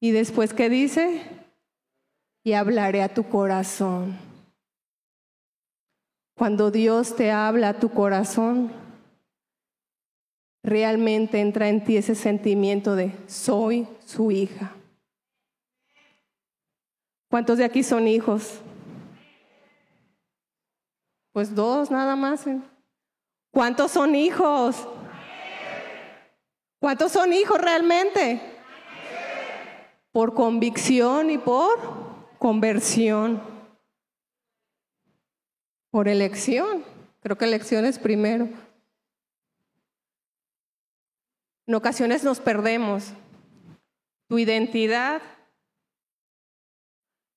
[0.00, 1.20] Y después, ¿qué dice?
[2.42, 4.16] Y hablaré a tu corazón.
[6.38, 8.72] Cuando Dios te habla a tu corazón,
[10.62, 14.74] realmente entra en ti ese sentimiento de soy su hija.
[17.30, 18.60] ¿Cuántos de aquí son hijos?
[21.32, 22.46] Pues dos nada más.
[22.46, 22.60] ¿eh?
[23.52, 24.88] ¿Cuántos son hijos?
[26.80, 28.40] ¿Cuántos son hijos realmente?
[30.12, 31.78] Por convicción y por
[32.38, 33.40] conversión.
[35.90, 36.84] Por elección.
[37.20, 38.48] Creo que elección es primero.
[41.70, 43.12] En ocasiones nos perdemos.
[44.26, 45.22] Tu identidad,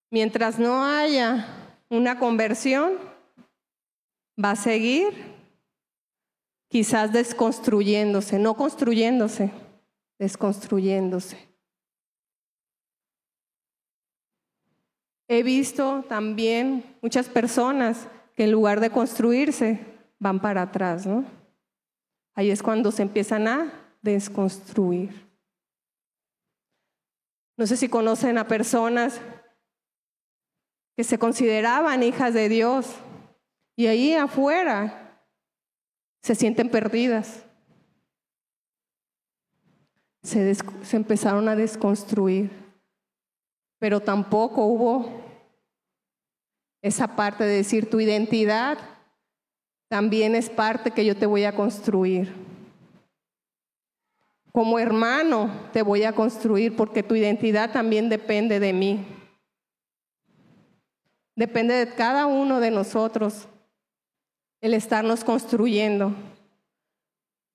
[0.10, 1.46] mientras no haya
[1.88, 2.94] una conversión,
[4.44, 5.14] va a seguir
[6.68, 9.52] quizás desconstruyéndose, no construyéndose,
[10.18, 11.38] desconstruyéndose.
[15.28, 19.80] He visto también muchas personas que en lugar de construirse
[20.18, 21.24] van para atrás, ¿no?
[22.34, 25.28] Ahí es cuando se empiezan a desconstruir.
[27.58, 29.20] No sé si conocen a personas
[30.96, 32.96] que se consideraban hijas de Dios,
[33.76, 35.20] y ahí afuera
[36.22, 37.44] se sienten perdidas.
[40.22, 42.52] Se, se, empezaron a desconstruir,
[43.80, 45.22] pero tampoco hubo
[46.82, 48.78] esa parte de decir tu identidad
[49.90, 52.34] también es parte que yo te voy a construir.
[54.54, 59.04] Como hermano te voy a construir porque tu identidad también depende de mí.
[61.36, 63.48] Depende de cada uno de nosotros
[64.62, 66.14] el estarnos construyendo,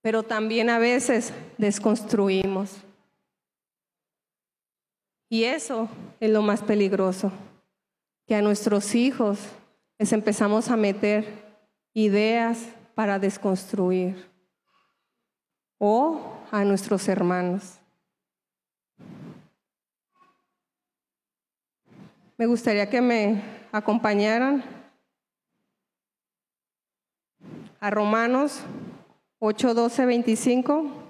[0.03, 2.77] pero también a veces desconstruimos.
[5.29, 5.89] Y eso
[6.19, 7.31] es lo más peligroso,
[8.27, 9.39] que a nuestros hijos
[10.01, 11.45] les empezamos a meter
[11.95, 14.29] ideas para desconstruir
[15.79, 17.79] o a nuestros hermanos.
[22.37, 23.43] Me gustaría que me
[23.73, 24.65] acompañaran
[27.81, 28.61] a Romanos
[29.41, 31.09] 8, 12, 25.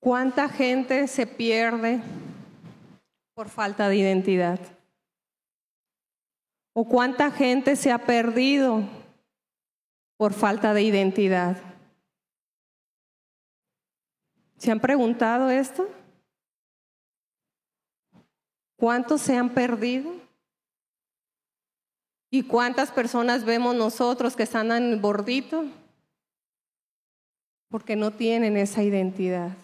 [0.00, 2.00] ¿Cuánta gente se pierde
[3.34, 4.58] por falta de identidad?
[6.74, 9.01] ¿O cuánta gente se ha perdido
[10.22, 11.56] por falta de identidad?
[14.56, 15.88] ¿Se han preguntado esto?
[18.76, 20.14] ¿Cuántos se han perdido?
[22.30, 25.64] ¿Y cuántas personas vemos nosotros que están en el bordito?
[27.68, 29.56] Porque no tienen esa identidad.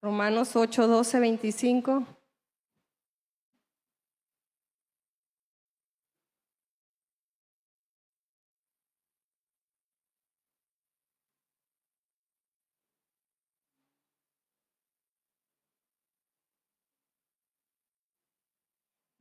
[0.00, 2.17] Romanos 8, 12, 25.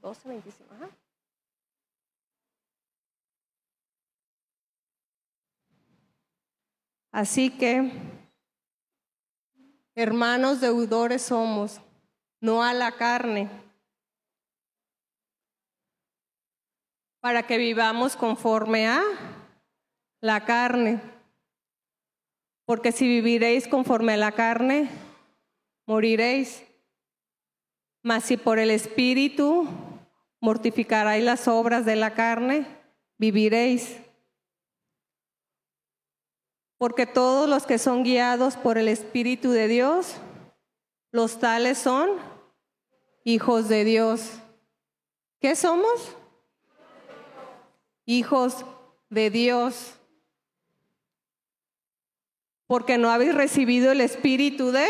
[0.07, 0.73] Doce, veinticinco.
[0.73, 0.89] Ajá.
[7.11, 7.91] Así que
[9.95, 11.81] Hermanos deudores somos,
[12.39, 13.49] no a la carne,
[17.19, 19.03] para que vivamos conforme a
[20.21, 21.01] la carne.
[22.63, 24.89] Porque si viviréis conforme a la carne,
[25.85, 26.63] moriréis.
[28.03, 29.67] Mas si por el Espíritu
[30.39, 32.65] mortificaréis las obras de la carne,
[33.17, 33.97] viviréis.
[36.77, 40.15] Porque todos los que son guiados por el Espíritu de Dios,
[41.11, 42.11] los tales son
[43.23, 44.39] hijos de Dios.
[45.39, 46.15] ¿Qué somos?
[48.05, 48.65] Hijos
[49.09, 49.95] de Dios.
[52.67, 54.87] Porque no habéis recibido el espíritu de,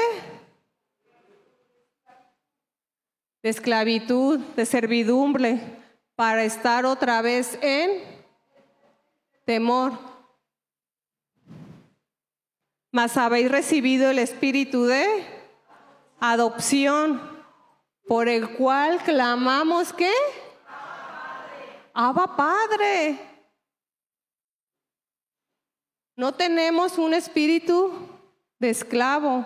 [3.48, 5.62] de esclavitud, de servidumbre,
[6.18, 8.04] para estar otra vez en
[9.45, 9.98] temor
[12.91, 15.06] mas habéis recibido el espíritu de
[16.20, 17.22] adopción,
[18.06, 20.12] por el cual clamamos que
[21.93, 23.18] Abba Padre.
[26.18, 27.93] No tenemos un espíritu
[28.60, 29.45] de esclavo.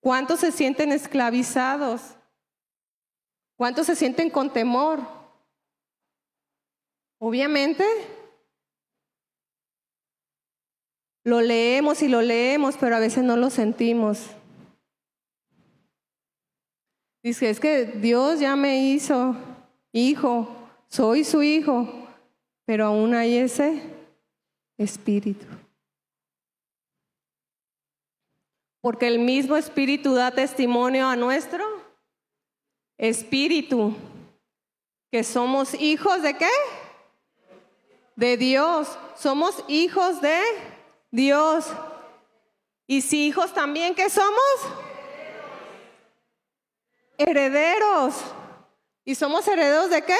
[0.00, 2.17] ¿Cuántos se sienten esclavizados?
[3.58, 5.00] ¿Cuántos se sienten con temor?
[7.18, 7.84] Obviamente
[11.28, 14.30] Lo leemos y lo leemos, pero a veces no lo sentimos.
[17.22, 19.36] Dice, es que Dios ya me hizo
[19.92, 20.48] hijo,
[20.88, 21.86] soy su hijo,
[22.64, 23.82] pero aún hay ese
[24.78, 25.44] espíritu.
[28.80, 31.62] Porque el mismo espíritu da testimonio a nuestro
[32.98, 33.94] espíritu,
[35.10, 36.50] que somos hijos de qué?
[38.16, 38.98] De Dios.
[39.16, 40.40] Somos hijos de
[41.10, 41.66] Dios.
[42.86, 44.54] ¿Y si hijos también qué somos?
[47.16, 48.14] Herederos.
[49.04, 50.18] ¿Y somos herederos de qué?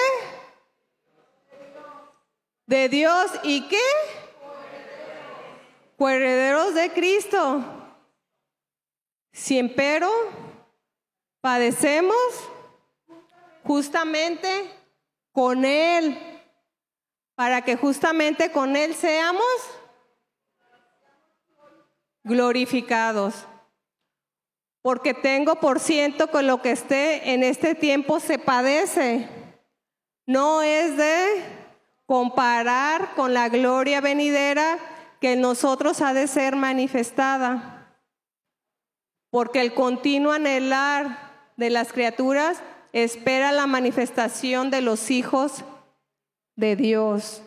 [2.66, 3.30] De Dios.
[3.42, 3.80] ¿Y qué?
[5.98, 7.64] Herederos de Cristo.
[9.32, 10.10] Si empero
[11.40, 12.16] padecemos
[13.68, 14.48] justamente
[15.30, 16.18] con Él,
[17.34, 19.44] para que justamente con Él seamos
[22.24, 23.46] glorificados.
[24.80, 29.28] Porque tengo por ciento que lo que esté en este tiempo se padece.
[30.24, 31.44] No es de
[32.06, 34.78] comparar con la gloria venidera
[35.20, 37.92] que en nosotros ha de ser manifestada.
[39.28, 42.62] Porque el continuo anhelar de las criaturas
[42.92, 45.64] espera la manifestación de los hijos
[46.56, 47.42] de Dios.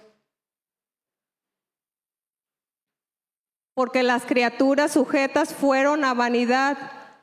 [3.74, 6.78] porque las criaturas sujetas fueron a vanidad,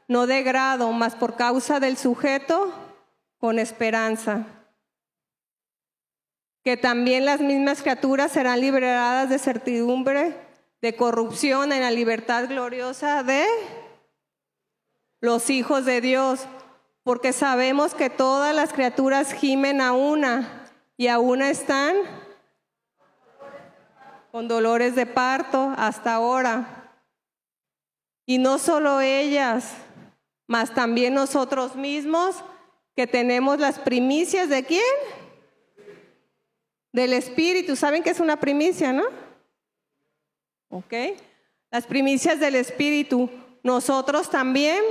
[0.08, 2.72] no de grado, mas por causa del sujeto,
[3.38, 4.46] con esperanza.
[6.64, 10.34] Que también las mismas criaturas serán liberadas de certidumbre,
[10.80, 13.44] de corrupción en la libertad gloriosa de
[15.20, 16.46] los hijos de Dios,
[17.08, 20.66] porque sabemos que todas las criaturas gimen a una
[20.98, 21.96] y a una están
[24.30, 27.00] con dolores de parto hasta ahora.
[28.26, 29.72] Y no solo ellas,
[30.46, 32.36] mas también nosotros mismos
[32.94, 34.82] que tenemos las primicias de quién?
[36.92, 37.74] Del Espíritu.
[37.74, 39.04] ¿Saben qué es una primicia, no?
[40.68, 40.92] ¿Ok?
[41.70, 43.30] Las primicias del Espíritu.
[43.62, 44.84] Nosotros también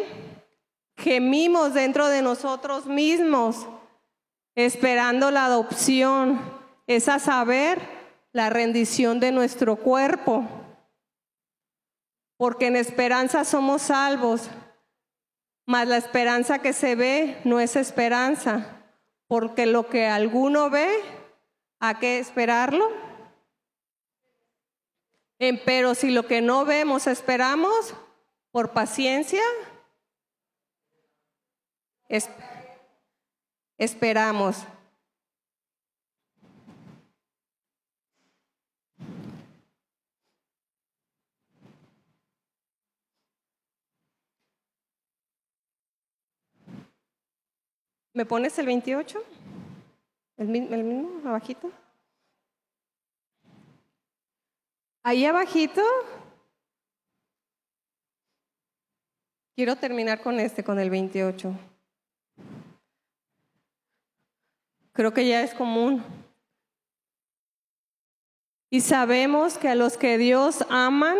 [0.98, 3.68] gemimos dentro de nosotros mismos,
[4.56, 6.42] esperando la adopción,
[6.88, 7.80] es a saber
[8.32, 10.46] la rendición de nuestro cuerpo,
[12.38, 14.50] porque en esperanza somos salvos,
[15.66, 18.84] mas la esperanza que se ve no es esperanza,
[19.28, 20.90] porque lo que alguno ve,
[21.80, 22.90] ¿a qué esperarlo?
[25.38, 27.94] Pero si lo que no vemos esperamos,
[28.52, 29.44] por paciencia,
[33.78, 34.66] esperamos.
[48.18, 49.24] ¿Me pones el 28?
[50.38, 51.72] ¿El, el mismo, abajito?
[55.04, 55.84] Ahí abajito,
[59.56, 61.54] quiero terminar con este, con el 28.
[64.98, 66.04] Creo que ya es común.
[68.72, 71.16] Y sabemos que a los que Dios aman,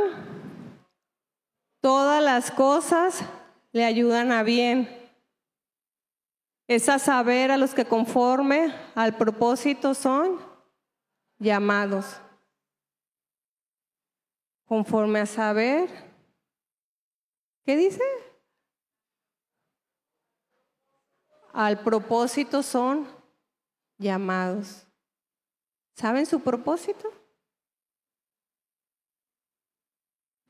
[1.80, 3.22] todas las cosas
[3.72, 4.90] le ayudan a bien.
[6.68, 10.40] Es a saber a los que conforme al propósito son
[11.38, 12.20] llamados.
[14.66, 15.88] Conforme a saber,
[17.64, 18.02] ¿qué dice?
[21.54, 23.17] Al propósito son
[23.98, 24.88] llamados.
[25.96, 27.12] ¿Saben su propósito?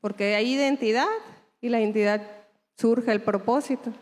[0.00, 1.08] Porque hay identidad
[1.60, 2.22] y la identidad
[2.76, 3.92] surge el propósito.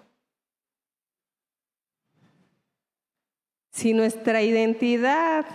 [3.70, 5.47] Si nuestra identidad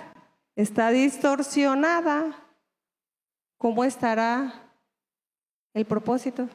[0.56, 2.36] está distorsionada,
[3.58, 4.74] ¿cómo estará
[5.74, 6.48] el propósito?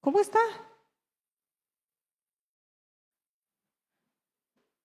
[0.00, 0.40] ¿Cómo está?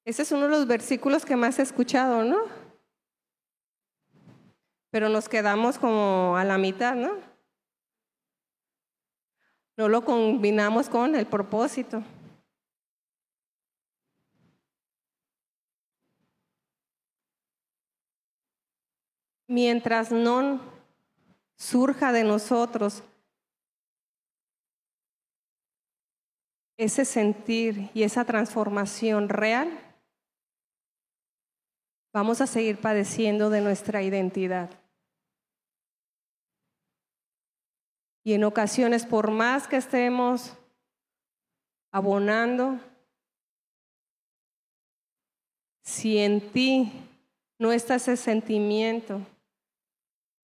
[0.05, 2.43] Ese es uno de los versículos que más he escuchado, ¿no?
[4.91, 7.17] Pero nos quedamos como a la mitad, ¿no?
[9.77, 12.03] No lo combinamos con el propósito.
[19.47, 20.61] Mientras no
[21.55, 23.03] surja de nosotros
[26.77, 29.84] ese sentir y esa transformación real,
[32.15, 34.69] vamos a seguir padeciendo de nuestra identidad.
[38.23, 40.57] Y en ocasiones, por más que estemos
[41.91, 42.79] abonando,
[45.83, 46.89] si en ti
[47.59, 49.19] no está ese sentimiento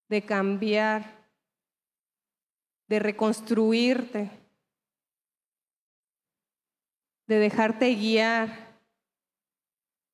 [0.09, 1.25] de cambiar,
[2.89, 4.29] de reconstruirte,
[7.27, 8.70] de dejarte guiar,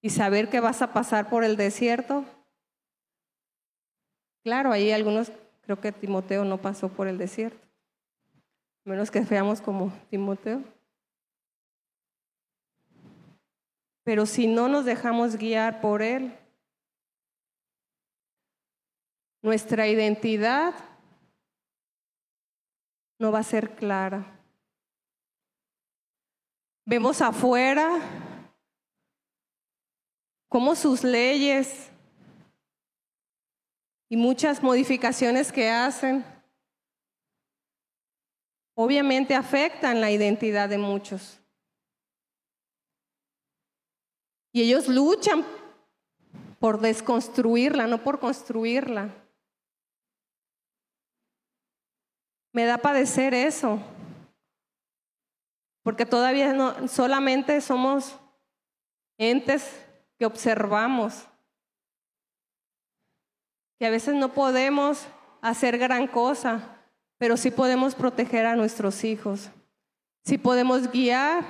[0.01, 2.25] y saber que vas a pasar por el desierto.
[4.43, 5.31] Claro, ahí algunos,
[5.61, 7.67] creo que Timoteo no pasó por el desierto,
[8.85, 10.63] menos que veamos como Timoteo.
[14.03, 16.33] Pero si no nos dejamos guiar por Él,
[19.41, 20.73] nuestra identidad
[23.19, 24.25] no va a ser clara.
[26.85, 27.99] Vemos afuera
[30.47, 31.89] cómo sus leyes
[34.09, 36.25] y muchas modificaciones que hacen
[38.75, 41.39] obviamente afectan la identidad de muchos.
[44.53, 45.45] Y ellos luchan
[46.59, 49.13] por desconstruirla, no por construirla.
[52.53, 53.79] Me da padecer eso,
[55.83, 58.17] porque todavía no solamente somos
[59.17, 59.86] entes
[60.17, 61.27] que observamos,
[63.79, 65.07] que a veces no podemos
[65.41, 66.77] hacer gran cosa,
[67.17, 69.49] pero sí podemos proteger a nuestros hijos,
[70.25, 71.45] sí podemos guiar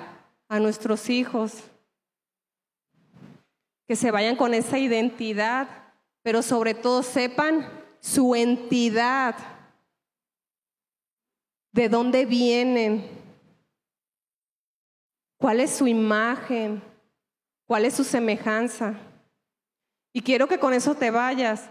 [0.49, 1.63] a nuestros hijos,
[3.87, 5.69] que se vayan con esa identidad,
[6.21, 7.69] pero sobre todo sepan
[8.01, 9.35] su entidad,
[11.71, 13.07] de dónde vienen,
[15.37, 16.81] cuál es su imagen
[17.67, 18.95] cuál es su semejanza.
[20.13, 21.69] Y quiero que con eso te vayas,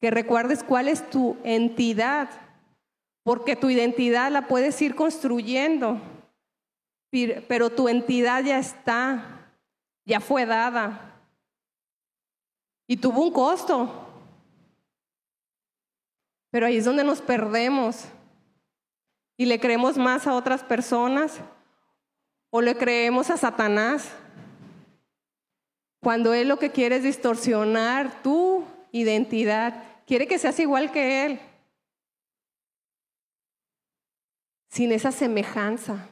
[0.00, 2.28] que recuerdes cuál es tu entidad,
[3.22, 5.98] porque tu identidad la puedes ir construyendo,
[7.48, 9.48] pero tu entidad ya está,
[10.04, 11.12] ya fue dada.
[12.86, 14.04] Y tuvo un costo.
[16.50, 18.04] Pero ahí es donde nos perdemos
[19.36, 21.40] y le creemos más a otras personas
[22.50, 24.12] o le creemos a Satanás.
[26.04, 31.40] Cuando Él lo que quiere es distorsionar tu identidad, quiere que seas igual que Él,
[34.68, 36.10] sin esa semejanza,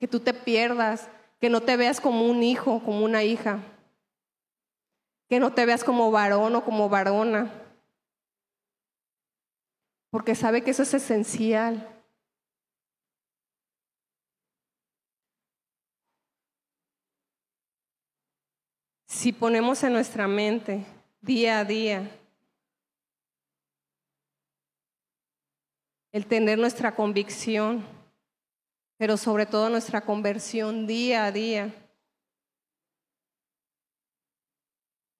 [0.00, 1.08] que tú te pierdas,
[1.40, 3.60] que no te veas como un hijo, como una hija,
[5.28, 7.52] que no te veas como varón o como varona,
[10.10, 11.88] porque sabe que eso es esencial.
[19.22, 20.84] Si ponemos en nuestra mente
[21.20, 22.10] día a día
[26.10, 27.86] el tener nuestra convicción,
[28.96, 31.72] pero sobre todo nuestra conversión día a día,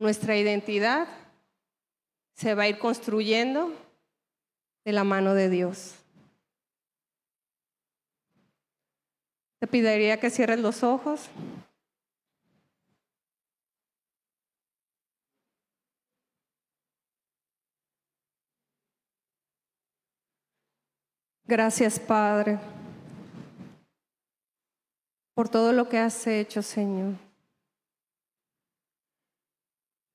[0.00, 1.06] nuestra identidad
[2.34, 3.72] se va a ir construyendo
[4.84, 5.94] de la mano de Dios.
[9.60, 11.30] Te pediría que cierres los ojos.
[21.52, 22.58] Gracias, Padre,
[25.34, 27.12] por todo lo que has hecho, Señor.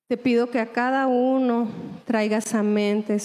[0.09, 1.67] Te pido que a cada uno
[2.05, 3.17] traigas a mente